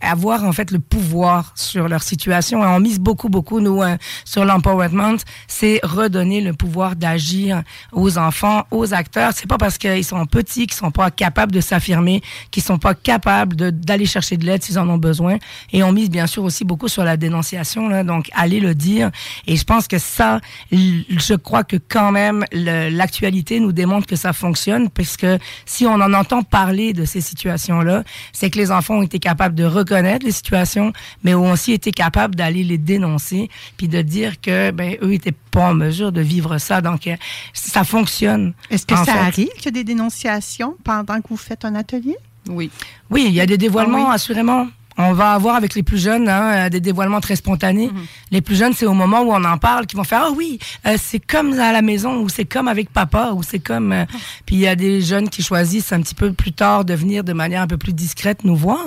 avoir 0.00 0.44
en 0.44 0.52
fait 0.52 0.70
le 0.70 0.78
pouvoir 0.78 1.52
sur 1.54 1.88
leur 1.88 2.02
situation. 2.02 2.62
Et 2.62 2.66
on 2.66 2.80
mise 2.80 2.98
beaucoup, 2.98 3.28
beaucoup 3.28 3.60
nous 3.60 3.82
sur 4.24 4.44
l'empowerment, 4.44 5.16
c'est 5.48 5.80
redonner 5.82 6.40
le 6.40 6.52
pouvoir 6.52 6.63
pouvoir 6.64 6.96
d'agir 6.96 7.62
aux 7.92 8.16
enfants, 8.16 8.64
aux 8.70 8.94
acteurs. 8.94 9.32
C'est 9.34 9.46
pas 9.46 9.58
parce 9.58 9.76
qu'ils 9.76 10.02
sont 10.02 10.24
petits 10.24 10.66
qu'ils 10.66 10.78
sont 10.78 10.90
pas 10.90 11.10
capables 11.10 11.52
de 11.52 11.60
s'affirmer, 11.60 12.22
qu'ils 12.50 12.62
sont 12.62 12.78
pas 12.78 12.94
capables 12.94 13.54
d'aller 13.54 14.06
chercher 14.06 14.38
de 14.38 14.46
l'aide 14.46 14.62
s'ils 14.62 14.78
en 14.78 14.88
ont 14.88 14.96
besoin. 14.96 15.36
Et 15.74 15.82
on 15.82 15.92
mise 15.92 16.08
bien 16.08 16.26
sûr 16.26 16.42
aussi 16.42 16.64
beaucoup 16.64 16.88
sur 16.88 17.04
la 17.04 17.18
dénonciation, 17.18 17.90
là, 17.90 18.02
donc 18.02 18.30
aller 18.32 18.60
le 18.60 18.74
dire. 18.74 19.10
Et 19.46 19.56
je 19.56 19.64
pense 19.64 19.86
que 19.86 19.98
ça, 19.98 20.40
je 20.72 21.34
crois 21.34 21.64
que 21.64 21.76
quand 21.76 22.12
même 22.12 22.46
l'actualité 22.52 23.60
nous 23.60 23.72
démontre 23.72 24.06
que 24.06 24.16
ça 24.16 24.32
fonctionne, 24.32 24.88
puisque 24.88 25.26
si 25.66 25.84
on 25.84 25.94
en 25.94 26.14
entend 26.14 26.42
parler 26.42 26.94
de 26.94 27.04
ces 27.04 27.20
situations-là, 27.20 28.04
c'est 28.32 28.48
que 28.48 28.58
les 28.58 28.70
enfants 28.70 28.96
ont 29.00 29.02
été 29.02 29.18
capables 29.18 29.54
de 29.54 29.64
reconnaître 29.64 30.24
les 30.24 30.32
situations, 30.32 30.94
mais 31.24 31.34
ont 31.34 31.50
aussi 31.50 31.72
été 31.72 31.92
capables 31.92 32.34
d'aller 32.34 32.64
les 32.64 32.78
dénoncer, 32.78 33.50
puis 33.76 33.86
de 33.86 34.00
dire 34.00 34.40
que 34.40 34.70
ben 34.70 34.96
eux 35.02 35.12
étaient 35.12 35.34
pas 35.54 35.70
en 35.70 35.74
mesure 35.74 36.10
de 36.10 36.20
vivre 36.20 36.58
ça. 36.58 36.80
Donc, 36.80 37.06
euh, 37.06 37.16
ça 37.52 37.84
fonctionne. 37.84 38.54
Est-ce 38.70 38.86
que 38.86 38.96
ça 38.96 39.14
arrive 39.14 39.48
qu'il 39.56 39.66
y 39.66 39.68
a 39.68 39.70
des 39.70 39.84
dénonciations 39.84 40.76
pendant 40.82 41.20
que 41.20 41.28
vous 41.28 41.36
faites 41.36 41.64
un 41.64 41.76
atelier? 41.76 42.16
Oui. 42.48 42.70
Oui, 43.08 43.26
il 43.28 43.34
y 43.34 43.40
a 43.40 43.46
des 43.46 43.56
dévoilements, 43.56 44.10
ah 44.10 44.14
assurément. 44.14 44.66
On 44.96 45.12
va 45.12 45.32
avoir 45.32 45.56
avec 45.56 45.74
les 45.74 45.82
plus 45.82 46.00
jeunes 46.00 46.28
hein, 46.28 46.66
euh, 46.66 46.68
des 46.68 46.80
dévoilements 46.80 47.20
très 47.20 47.36
spontanés. 47.36 47.88
Mhm. 47.88 48.06
Les 48.30 48.40
plus 48.40 48.56
jeunes, 48.56 48.72
c'est 48.74 48.86
au 48.86 48.94
moment 48.94 49.22
où 49.22 49.32
on 49.32 49.44
en 49.44 49.58
parle 49.58 49.86
qu'ils 49.86 49.96
vont 49.96 50.04
faire 50.04 50.24
ah 50.26 50.30
oui, 50.36 50.58
euh, 50.86 50.96
c'est 51.00 51.18
comme 51.18 51.52
à 51.58 51.72
la 51.72 51.82
maison 51.82 52.20
ou 52.20 52.28
c'est 52.28 52.44
comme 52.44 52.68
avec 52.68 52.90
papa 52.90 53.32
ou 53.34 53.42
c'est 53.42 53.58
comme. 53.58 53.92
Puis 54.46 54.56
il 54.56 54.60
y 54.60 54.68
a 54.68 54.76
des 54.76 55.02
jeunes 55.02 55.28
qui 55.28 55.42
choisissent 55.42 55.92
un 55.92 56.00
petit 56.00 56.14
peu 56.14 56.32
plus 56.32 56.52
tard 56.52 56.84
de 56.84 56.94
venir 56.94 57.24
de 57.24 57.32
manière 57.32 57.62
un 57.62 57.66
peu 57.66 57.78
plus 57.78 57.92
discrète 57.92 58.44
nous 58.44 58.56
voir. 58.56 58.86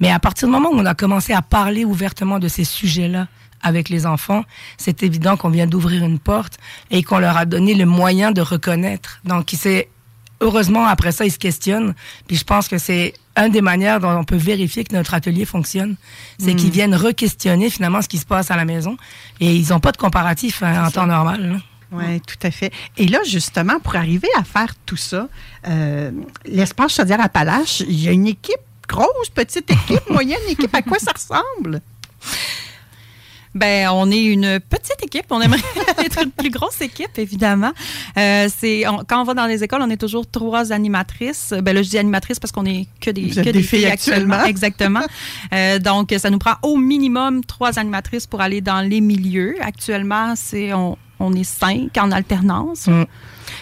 Mais 0.00 0.10
à 0.10 0.18
partir 0.18 0.48
du 0.48 0.52
moment 0.52 0.70
où 0.70 0.76
on 0.76 0.86
a 0.86 0.94
commencé 0.94 1.32
à 1.32 1.42
parler 1.42 1.84
ouvertement 1.84 2.38
de 2.38 2.48
ces 2.48 2.64
sujets-là, 2.64 3.28
avec 3.62 3.88
les 3.88 4.06
enfants, 4.06 4.44
c'est 4.76 5.02
évident 5.02 5.36
qu'on 5.36 5.50
vient 5.50 5.66
d'ouvrir 5.66 6.04
une 6.04 6.18
porte 6.18 6.58
et 6.90 7.02
qu'on 7.02 7.18
leur 7.18 7.36
a 7.36 7.44
donné 7.44 7.74
le 7.74 7.86
moyen 7.86 8.32
de 8.32 8.40
reconnaître. 8.40 9.20
Donc, 9.24 9.50
c'est 9.56 9.88
heureusement 10.42 10.86
après 10.86 11.12
ça 11.12 11.24
ils 11.24 11.32
se 11.32 11.38
questionnent. 11.38 11.94
Puis 12.26 12.36
je 12.36 12.44
pense 12.44 12.68
que 12.68 12.76
c'est 12.76 13.14
une 13.36 13.50
des 13.50 13.62
manières 13.62 14.00
dont 14.00 14.10
on 14.10 14.24
peut 14.24 14.36
vérifier 14.36 14.84
que 14.84 14.94
notre 14.94 15.14
atelier 15.14 15.44
fonctionne, 15.44 15.96
c'est 16.38 16.54
qu'ils 16.54 16.68
hmm. 16.68 16.72
viennent 16.72 16.94
re-questionner 16.94 17.70
finalement 17.70 18.02
ce 18.02 18.08
qui 18.08 18.18
se 18.18 18.26
passe 18.26 18.50
à 18.50 18.56
la 18.56 18.64
maison 18.64 18.96
et 19.40 19.54
ils 19.54 19.68
n'ont 19.68 19.80
pas 19.80 19.92
de 19.92 19.96
comparatif 19.96 20.62
hein, 20.62 20.86
en 20.86 20.90
temps 20.90 21.06
normal. 21.06 21.60
Oui, 21.92 22.20
tout 22.22 22.46
à 22.46 22.50
fait. 22.50 22.72
Et 22.96 23.06
là, 23.06 23.18
justement, 23.26 23.78
pour 23.78 23.96
arriver 23.96 24.28
à 24.38 24.44
faire 24.44 24.74
tout 24.86 24.96
ça, 24.96 25.28
euh, 25.68 26.10
l'espace 26.46 26.96
Chaudière-Appalaches, 26.96 27.80
il 27.80 28.00
y 28.00 28.08
a 28.08 28.12
une 28.12 28.26
équipe, 28.26 28.54
grosse, 28.88 29.28
petite 29.34 29.70
équipe, 29.70 30.00
moyenne 30.10 30.40
équipe. 30.48 30.74
À 30.74 30.80
quoi 30.80 30.98
ça 30.98 31.12
ressemble? 31.12 31.82
Ben, 33.54 33.88
on 33.92 34.10
est 34.10 34.22
une 34.22 34.60
petite 34.60 35.02
équipe. 35.02 35.26
On 35.30 35.40
aimerait 35.40 35.60
être 36.04 36.22
une 36.22 36.30
plus 36.30 36.50
grosse 36.50 36.80
équipe, 36.80 37.18
évidemment. 37.18 37.72
Euh, 38.16 38.48
c'est 38.54 38.84
quand 39.08 39.20
on 39.20 39.24
va 39.24 39.34
dans 39.34 39.46
les 39.46 39.62
écoles, 39.62 39.82
on 39.82 39.90
est 39.90 39.96
toujours 39.96 40.26
trois 40.26 40.72
animatrices. 40.72 41.54
Ben 41.62 41.74
là, 41.74 41.82
je 41.82 41.90
dis 41.90 41.98
animatrices 41.98 42.40
parce 42.40 42.52
qu'on 42.52 42.64
est 42.64 42.86
que 43.00 43.10
des, 43.10 43.28
que 43.28 43.50
des, 43.50 43.62
filles, 43.62 43.86
actuellement. 43.86 44.44
Exactement. 44.44 45.02
euh, 45.54 45.78
donc, 45.78 46.14
ça 46.18 46.30
nous 46.30 46.38
prend 46.38 46.54
au 46.62 46.76
minimum 46.76 47.44
trois 47.44 47.78
animatrices 47.78 48.26
pour 48.26 48.40
aller 48.40 48.60
dans 48.60 48.80
les 48.80 49.00
milieux. 49.00 49.56
Actuellement, 49.60 50.34
c'est 50.36 50.72
on, 50.72 50.96
on 51.22 51.32
est 51.32 51.44
cinq 51.44 51.96
en 51.98 52.10
alternance. 52.10 52.86
Mm. 52.86 53.04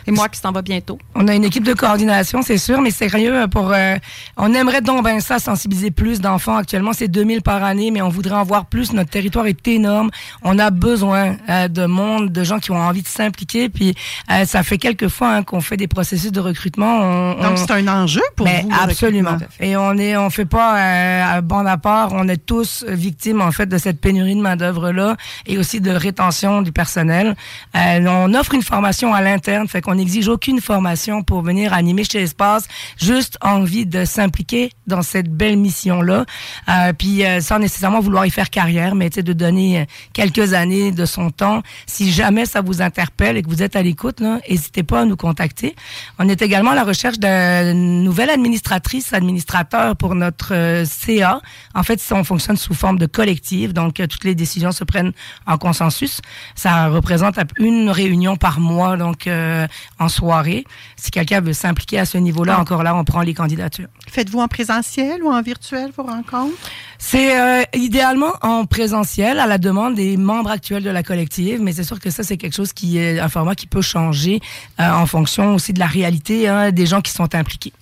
Et 0.06 0.10
moi 0.10 0.28
qui 0.28 0.40
s'en 0.40 0.52
va 0.52 0.62
bientôt. 0.62 0.98
On 1.14 1.28
a 1.28 1.34
une 1.34 1.44
équipe 1.44 1.64
de 1.64 1.74
coordination, 1.74 2.42
c'est 2.42 2.58
sûr, 2.58 2.80
mais 2.80 2.90
sérieux, 2.90 3.46
pour, 3.50 3.72
euh, 3.72 3.96
on 4.36 4.52
aimerait 4.54 4.80
donc 4.80 5.04
ben 5.04 5.20
ça, 5.20 5.38
sensibiliser 5.38 5.90
plus 5.90 6.20
d'enfants. 6.20 6.56
Actuellement, 6.56 6.92
c'est 6.92 7.08
2000 7.08 7.42
par 7.42 7.62
année, 7.62 7.90
mais 7.90 8.02
on 8.02 8.08
voudrait 8.08 8.34
en 8.34 8.44
voir 8.44 8.66
plus. 8.66 8.92
Notre 8.92 9.10
territoire 9.10 9.46
est 9.46 9.66
énorme. 9.68 10.10
On 10.42 10.58
a 10.58 10.70
besoin 10.70 11.36
euh, 11.48 11.68
de 11.68 11.86
monde, 11.86 12.32
de 12.32 12.44
gens 12.44 12.58
qui 12.58 12.70
ont 12.70 12.80
envie 12.80 13.02
de 13.02 13.08
s'impliquer. 13.08 13.68
Puis, 13.68 13.94
euh, 14.30 14.44
ça 14.44 14.62
fait 14.62 14.78
quelques 14.78 15.08
fois 15.08 15.34
hein, 15.34 15.42
qu'on 15.42 15.60
fait 15.60 15.76
des 15.76 15.88
processus 15.88 16.32
de 16.32 16.40
recrutement. 16.40 17.34
donc, 17.34 17.58
c'est 17.58 17.70
un 17.70 17.88
enjeu 17.88 18.22
pour 18.36 18.46
ben, 18.46 18.62
vous. 18.62 18.70
Absolument. 18.80 19.36
Et 19.60 19.76
on 19.76 19.94
est, 19.94 20.16
on 20.16 20.30
fait 20.30 20.44
pas 20.44 21.36
un 21.36 21.42
bon 21.42 21.66
apport. 21.66 22.10
On 22.12 22.28
est 22.28 22.44
tous 22.44 22.84
victimes, 22.88 23.40
en 23.40 23.52
fait, 23.52 23.66
de 23.66 23.78
cette 23.78 24.00
pénurie 24.00 24.34
de 24.34 24.40
main-d'œuvre-là 24.40 25.16
et 25.46 25.58
aussi 25.58 25.80
de 25.80 25.90
rétention 25.90 26.62
du 26.62 26.72
personnel. 26.72 27.36
Euh, 27.76 28.04
on 28.06 28.34
offre 28.34 28.54
une 28.54 28.62
formation 28.62 29.14
à 29.14 29.22
l'interne, 29.22 29.68
fait 29.68 29.80
qu'on 29.80 29.94
n'exige 29.94 30.28
aucune 30.28 30.60
formation 30.60 31.22
pour 31.22 31.42
venir 31.42 31.72
animer 31.72 32.04
chez 32.04 32.22
Espace, 32.22 32.64
juste 32.98 33.38
envie 33.40 33.86
de 33.86 34.04
s'impliquer 34.04 34.70
dans 34.86 35.02
cette 35.02 35.28
belle 35.28 35.56
mission-là, 35.56 36.24
euh, 36.68 36.92
puis 36.92 37.24
euh, 37.24 37.40
sans 37.40 37.58
nécessairement 37.58 38.00
vouloir 38.00 38.26
y 38.26 38.30
faire 38.30 38.50
carrière, 38.50 38.94
mais 38.94 39.10
de 39.10 39.32
donner 39.32 39.86
quelques 40.12 40.54
années 40.54 40.92
de 40.92 41.04
son 41.04 41.30
temps. 41.30 41.62
Si 41.86 42.12
jamais 42.12 42.46
ça 42.46 42.60
vous 42.60 42.80
interpelle 42.80 43.36
et 43.36 43.42
que 43.42 43.48
vous 43.48 43.62
êtes 43.62 43.76
à 43.76 43.82
l'écoute, 43.82 44.20
n'hésitez 44.20 44.82
pas 44.82 45.00
à 45.00 45.04
nous 45.04 45.16
contacter. 45.16 45.74
On 46.18 46.28
est 46.28 46.42
également 46.42 46.70
à 46.70 46.74
la 46.74 46.84
recherche 46.84 47.18
d'une 47.18 48.02
nouvelle 48.02 48.30
administratrice, 48.30 49.12
administrateur 49.12 49.96
pour 49.96 50.14
notre 50.14 50.84
CA. 50.86 51.40
En 51.74 51.82
fait, 51.82 52.00
on 52.12 52.24
fonctionne 52.24 52.56
sous 52.56 52.74
forme 52.74 52.98
de 52.98 53.06
collective, 53.06 53.72
donc 53.72 53.94
toutes 53.94 54.24
les 54.24 54.34
décisions 54.34 54.72
se 54.72 54.84
prennent 54.84 55.12
en 55.46 55.58
consensus. 55.58 56.20
Ça 56.54 56.88
représente 56.88 57.29
une 57.58 57.90
réunion 57.90 58.36
par 58.36 58.60
mois, 58.60 58.96
donc 58.96 59.26
euh, 59.26 59.66
en 59.98 60.08
soirée. 60.08 60.64
Si 60.96 61.10
quelqu'un 61.10 61.40
veut 61.40 61.52
s'impliquer 61.52 61.98
à 61.98 62.04
ce 62.04 62.18
niveau-là, 62.18 62.54
ah. 62.56 62.60
encore 62.60 62.82
là, 62.82 62.94
on 62.94 63.04
prend 63.04 63.22
les 63.22 63.34
candidatures. 63.34 63.88
Faites-vous 64.08 64.40
en 64.40 64.48
présentiel 64.48 65.22
ou 65.22 65.30
en 65.30 65.42
virtuel 65.42 65.90
vos 65.96 66.02
rencontres? 66.02 66.56
C'est 66.98 67.40
euh, 67.40 67.62
idéalement 67.74 68.32
en 68.42 68.66
présentiel 68.66 69.38
à 69.38 69.46
la 69.46 69.58
demande 69.58 69.94
des 69.94 70.16
membres 70.16 70.50
actuels 70.50 70.82
de 70.82 70.90
la 70.90 71.02
collective, 71.02 71.60
mais 71.62 71.72
c'est 71.72 71.84
sûr 71.84 71.98
que 71.98 72.10
ça, 72.10 72.22
c'est 72.22 72.36
quelque 72.36 72.54
chose 72.54 72.72
qui 72.72 72.98
est 72.98 73.18
un 73.18 73.28
format 73.28 73.54
qui 73.54 73.66
peut 73.66 73.82
changer 73.82 74.40
euh, 74.80 74.90
en 74.90 75.06
fonction 75.06 75.54
aussi 75.54 75.72
de 75.72 75.78
la 75.78 75.86
réalité 75.86 76.48
hein, 76.48 76.70
des 76.72 76.86
gens 76.86 77.00
qui 77.00 77.12
sont 77.12 77.34
impliqués. 77.34 77.72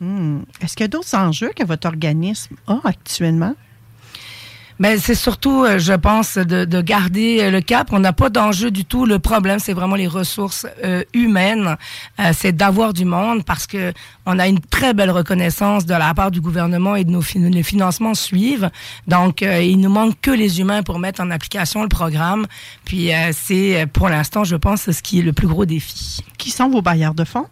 Hmm. 0.00 0.40
Est-ce 0.60 0.74
qu'il 0.74 0.84
y 0.84 0.84
a 0.84 0.88
d'autres 0.88 1.14
enjeux 1.16 1.50
que 1.56 1.64
votre 1.64 1.88
organisme 1.88 2.54
a 2.66 2.78
actuellement? 2.84 3.54
Mais 4.78 4.98
c'est 4.98 5.16
surtout, 5.16 5.64
euh, 5.64 5.78
je 5.78 5.92
pense, 5.92 6.38
de, 6.38 6.64
de, 6.64 6.80
garder 6.80 7.40
euh, 7.40 7.50
le 7.50 7.60
cap. 7.60 7.88
On 7.92 7.98
n'a 7.98 8.12
pas 8.12 8.30
d'enjeu 8.30 8.70
du 8.70 8.84
tout. 8.84 9.06
Le 9.06 9.18
problème, 9.18 9.58
c'est 9.58 9.72
vraiment 9.72 9.96
les 9.96 10.06
ressources 10.06 10.66
euh, 10.84 11.02
humaines. 11.12 11.76
c'est 12.32 12.52
d'avoir 12.52 12.92
du 12.92 13.04
monde 13.04 13.44
parce 13.44 13.66
que 13.66 13.92
on 14.26 14.38
a 14.38 14.46
une 14.46 14.60
très 14.60 14.94
belle 14.94 15.10
reconnaissance 15.10 15.84
de 15.84 15.94
la 15.94 16.14
part 16.14 16.30
du 16.30 16.40
gouvernement 16.40 16.94
et 16.94 17.04
de 17.04 17.10
nos 17.10 17.22
les 17.34 17.62
financements 17.62 18.14
suivent. 18.14 18.70
Donc, 19.06 19.42
il 19.42 19.80
nous 19.80 19.90
manque 19.90 20.20
que 20.20 20.30
les 20.30 20.60
humains 20.60 20.82
pour 20.82 20.98
mettre 20.98 21.20
en 21.20 21.30
application 21.30 21.82
le 21.82 21.88
programme. 21.88 22.46
Puis, 22.84 23.10
c'est 23.32 23.86
pour 23.92 24.08
l'instant, 24.08 24.44
je 24.44 24.56
pense, 24.56 24.90
ce 24.90 25.02
qui 25.02 25.20
est 25.20 25.22
le 25.22 25.32
plus 25.32 25.46
gros 25.46 25.64
défi. 25.64 26.22
Qui 26.38 26.50
sont 26.50 26.68
vos 26.68 26.82
bailleurs 26.82 27.14
de 27.14 27.24
fonds? 27.24 27.46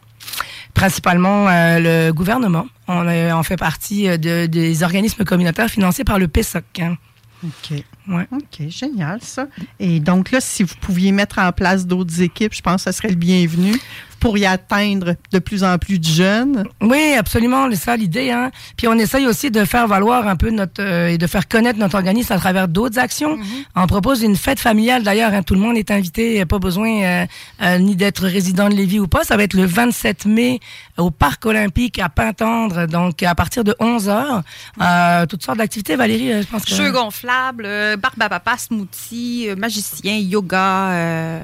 principalement 0.75 1.47
le 1.49 2.11
gouvernement. 2.11 2.67
On, 2.87 3.07
on 3.09 3.43
fait 3.43 3.57
partie 3.57 4.07
de, 4.19 4.45
des 4.45 4.83
organismes 4.83 5.25
communautaires 5.25 5.71
financés 5.71 6.05
par 6.05 6.19
le 6.19 6.29
PESOC. 6.29 6.65
Hein. 6.81 6.97
OK. 7.45 7.83
Ouais. 8.09 8.27
OK, 8.33 8.69
génial 8.69 9.21
ça. 9.23 9.47
Et 9.79 10.01
donc 10.01 10.31
là, 10.31 10.41
si 10.41 10.63
vous 10.63 10.75
pouviez 10.81 11.13
mettre 11.13 11.39
en 11.39 11.53
place 11.53 11.87
d'autres 11.87 12.23
équipes, 12.23 12.55
je 12.55 12.63
pense 12.63 12.85
que 12.85 12.91
ce 12.91 12.97
serait 12.97 13.09
le 13.09 13.17
bienvenu 13.17 13.79
pour 14.27 14.39
y 14.39 14.45
atteindre 14.45 15.15
de 15.31 15.39
plus 15.39 15.63
en 15.63 15.79
plus 15.79 16.01
de 16.01 16.05
jeunes. 16.05 16.65
Oui, 16.81 17.15
absolument, 17.17 17.69
c'est 17.71 17.77
ça 17.77 17.97
l'idée. 17.97 18.33
Hein? 18.33 18.51
Puis 18.77 18.89
on 18.89 18.95
essaye 18.95 19.25
aussi 19.25 19.53
de 19.53 19.65
faire 19.65 19.87
valoir 19.87 20.27
un 20.27 20.35
peu 20.35 20.51
notre 20.51 20.83
euh, 20.83 21.11
et 21.11 21.17
de 21.17 21.29
faire 21.29 21.47
connaître 21.47 21.79
notre 21.79 21.95
organisme 21.95 22.33
à 22.33 22.39
travers 22.39 22.67
d'autres 22.67 22.99
actions. 22.99 23.37
Mm-hmm. 23.37 23.65
On 23.77 23.87
propose 23.87 24.23
une 24.23 24.35
fête 24.35 24.59
familiale 24.59 25.05
d'ailleurs. 25.05 25.33
Hein, 25.33 25.45
tout 25.45 25.55
le 25.55 25.61
monde 25.61 25.77
est 25.77 25.93
invité, 25.93 26.45
pas 26.45 26.59
besoin 26.59 27.03
euh, 27.05 27.27
euh, 27.63 27.79
ni 27.79 27.95
d'être 27.95 28.27
résident 28.27 28.69
de 28.69 28.75
Lévis 28.75 28.99
ou 28.99 29.07
pas. 29.07 29.23
Ça 29.23 29.37
va 29.37 29.45
être 29.45 29.55
le 29.55 29.65
27 29.65 30.27
mai 30.27 30.59
au 30.97 31.13
Parc 31.13 31.47
olympique 31.47 32.01
à 32.01 32.09
Pintendre, 32.09 32.89
donc 32.89 33.23
à 33.23 33.37
partir 33.37 33.63
de 33.63 33.77
11 33.79 34.09
h 34.09 35.27
toutes 35.29 35.45
sortes 35.45 35.59
d'activités, 35.59 35.95
Valérie, 35.95 36.43
je 36.43 36.49
pense 36.49 36.65
que... 36.65 36.75
Jeux 36.75 36.91
gonflables, 36.91 37.69
barbe 37.99 38.23
à 38.23 38.29
papa, 38.29 38.57
smoothie, 38.59 39.51
magicien, 39.57 40.17
yoga... 40.17 41.43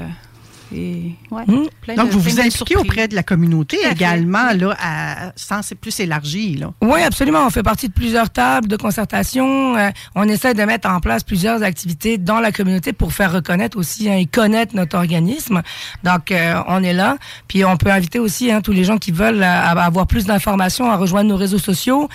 Mmh. 0.72 1.94
Donc, 1.96 2.11
vous 2.11 2.20
vous 2.20 2.40
impliquez 2.40 2.76
auprès 2.76 3.08
de 3.08 3.14
la 3.14 3.22
communauté 3.22 3.78
également, 3.90 4.52
là, 4.52 4.76
à 4.80 5.32
sens 5.37 5.72
plus 5.80 5.98
élargi. 6.00 6.56
Là. 6.56 6.72
Oui, 6.82 7.02
absolument. 7.02 7.46
On 7.46 7.50
fait 7.50 7.62
partie 7.62 7.88
de 7.88 7.92
plusieurs 7.92 8.30
tables 8.30 8.68
de 8.68 8.76
concertation. 8.76 9.76
Euh, 9.76 9.90
on 10.14 10.28
essaie 10.28 10.54
de 10.54 10.62
mettre 10.62 10.88
en 10.88 11.00
place 11.00 11.24
plusieurs 11.24 11.62
activités 11.62 12.18
dans 12.18 12.40
la 12.40 12.52
communauté 12.52 12.92
pour 12.92 13.12
faire 13.12 13.32
reconnaître 13.32 13.78
aussi 13.78 14.08
hein, 14.08 14.16
et 14.16 14.26
connaître 14.26 14.74
notre 14.76 14.96
organisme. 14.96 15.62
Donc, 16.04 16.30
euh, 16.30 16.54
on 16.68 16.82
est 16.82 16.92
là. 16.92 17.16
Puis, 17.48 17.64
on 17.64 17.76
peut 17.76 17.90
inviter 17.90 18.18
aussi 18.18 18.50
hein, 18.50 18.61
tous 18.61 18.72
les 18.72 18.85
gens 18.85 18.98
qui 18.98 19.12
veulent 19.12 19.42
euh, 19.42 19.62
avoir 19.62 20.06
plus 20.06 20.24
d'informations 20.24 20.90
à 20.90 20.96
rejoindre 20.96 21.28
nos 21.28 21.37
réseaux 21.37 21.58
sociaux, 21.58 22.08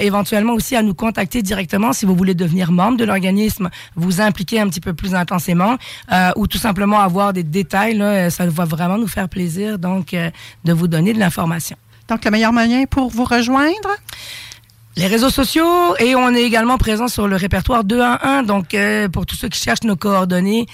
éventuellement 0.00 0.52
aussi 0.54 0.76
à 0.76 0.82
nous 0.82 0.94
contacter 0.94 1.42
directement 1.42 1.92
si 1.92 2.06
vous 2.06 2.14
voulez 2.14 2.34
devenir 2.34 2.72
membre 2.72 2.96
de 2.96 3.04
l'organisme, 3.04 3.70
vous 3.96 4.20
impliquer 4.20 4.60
un 4.60 4.68
petit 4.68 4.80
peu 4.80 4.92
plus 4.92 5.14
intensément 5.14 5.76
ou 6.36 6.46
tout 6.46 6.58
simplement 6.58 7.00
avoir 7.00 7.32
des 7.32 7.42
détails 7.42 7.89
euh, 7.98 8.30
ça 8.30 8.46
va 8.46 8.64
vraiment 8.64 8.98
nous 8.98 9.08
faire 9.08 9.28
plaisir 9.28 9.78
donc 9.78 10.14
euh, 10.14 10.30
de 10.64 10.72
vous 10.72 10.88
donner 10.88 11.12
de 11.12 11.18
l'information. 11.18 11.76
Donc, 12.08 12.24
le 12.24 12.30
meilleur 12.32 12.52
moyen 12.52 12.86
pour 12.86 13.08
vous 13.08 13.24
rejoindre? 13.24 13.90
Les 15.00 15.06
réseaux 15.06 15.30
sociaux 15.30 15.96
et 15.98 16.14
on 16.14 16.28
est 16.34 16.42
également 16.42 16.76
présent 16.76 17.08
sur 17.08 17.26
le 17.26 17.34
répertoire 17.34 17.84
211. 17.84 18.46
Donc, 18.46 18.74
euh, 18.74 19.08
pour 19.08 19.24
tous 19.24 19.34
ceux 19.34 19.48
qui 19.48 19.58
cherchent 19.58 19.84
nos 19.84 19.96
coordonnées, 19.96 20.66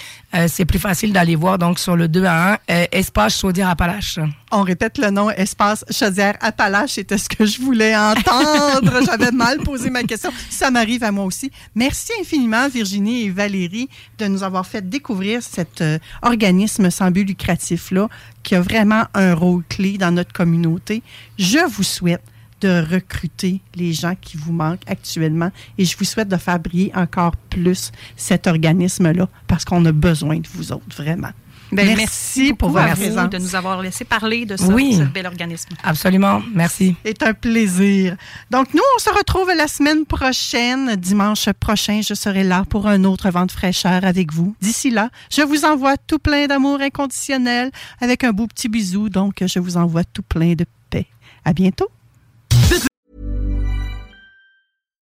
c'est 0.49 0.65
plus 0.65 0.79
facile 0.79 1.13
d'aller 1.13 1.37
voir 1.37 1.57
donc 1.57 1.79
sur 1.79 1.95
le 1.95 2.09
211 2.09 2.57
Espace 2.91 3.39
Chaudière-Appalaches. 3.39 4.19
On 4.51 4.63
répète 4.63 4.97
le 4.97 5.11
nom 5.11 5.29
Espace 5.29 5.85
Chaudière-Appalaches. 5.89 6.91
C'était 6.91 7.17
ce 7.17 7.29
que 7.29 7.45
je 7.45 7.61
voulais 7.61 7.95
entendre. 7.95 8.99
J'avais 9.05 9.31
mal 9.31 9.59
posé 9.59 9.89
ma 9.89 10.03
question. 10.03 10.29
Ça 10.49 10.71
m'arrive 10.71 11.05
à 11.05 11.11
moi 11.13 11.23
aussi. 11.23 11.49
Merci 11.73 12.11
infiniment, 12.19 12.67
Virginie 12.67 13.27
et 13.27 13.29
Valérie, 13.29 13.87
de 14.17 14.25
nous 14.25 14.43
avoir 14.43 14.67
fait 14.67 14.87
découvrir 14.87 15.41
cet 15.41 15.81
organisme 16.21 16.89
sans 16.91 17.11
but 17.11 17.23
lucratif-là 17.23 18.09
qui 18.43 18.55
a 18.55 18.61
vraiment 18.61 19.05
un 19.13 19.33
rôle 19.33 19.63
clé 19.69 19.97
dans 19.97 20.11
notre 20.11 20.33
communauté. 20.33 21.01
Je 21.39 21.59
vous 21.69 21.83
souhaite 21.83 22.21
de 22.61 22.83
recruter 22.93 23.61
les 23.75 23.93
gens 23.93 24.15
qui 24.19 24.37
vous 24.37 24.51
manquent 24.51 24.87
actuellement. 24.87 25.51
Et 25.77 25.85
je 25.85 25.97
vous 25.97 26.05
souhaite 26.05 26.29
de 26.29 26.37
faire 26.37 26.59
briller 26.59 26.91
encore 26.95 27.35
plus 27.35 27.91
cet 28.15 28.47
organisme-là 28.47 29.27
parce 29.47 29.65
qu'on 29.65 29.83
a 29.85 29.91
besoin 29.91 30.37
de 30.37 30.47
vous 30.47 30.71
autres, 30.71 30.95
vraiment. 30.95 31.31
Ben, 31.71 31.97
merci, 31.97 32.53
pour 32.53 32.69
votre 32.69 32.93
présence. 32.93 33.29
de 33.29 33.37
nous 33.39 33.55
avoir 33.55 33.81
laissé 33.81 34.05
parler 34.05 34.45
de 34.45 34.55
ce 34.55 35.03
bel 35.03 35.25
organisme. 35.25 35.69
Absolument. 35.83 36.41
Merci. 36.53 36.95
C'est 37.05 37.23
un 37.23 37.33
plaisir. 37.33 38.15
Donc, 38.49 38.73
nous, 38.73 38.81
on 38.95 38.99
se 38.99 39.09
retrouve 39.09 39.49
la 39.55 39.67
semaine 39.67 40.05
prochaine. 40.05 40.95
Dimanche 40.95 41.49
prochain, 41.59 42.01
je 42.01 42.13
serai 42.13 42.43
là 42.43 42.63
pour 42.69 42.87
un 42.87 43.03
autre 43.03 43.29
vent 43.29 43.45
de 43.45 43.51
fraîcheur 43.51 44.05
avec 44.05 44.31
vous. 44.31 44.55
D'ici 44.61 44.91
là, 44.91 45.09
je 45.29 45.41
vous 45.41 45.65
envoie 45.65 45.97
tout 45.97 46.19
plein 46.19 46.47
d'amour 46.47 46.79
inconditionnel 46.79 47.71
avec 47.99 48.23
un 48.23 48.31
beau 48.31 48.47
petit 48.47 48.69
bisou. 48.69 49.09
Donc, 49.09 49.43
je 49.45 49.59
vous 49.59 49.75
envoie 49.75 50.05
tout 50.05 50.23
plein 50.23 50.53
de 50.53 50.65
paix. 50.89 51.07
À 51.43 51.51
bientôt. 51.51 51.89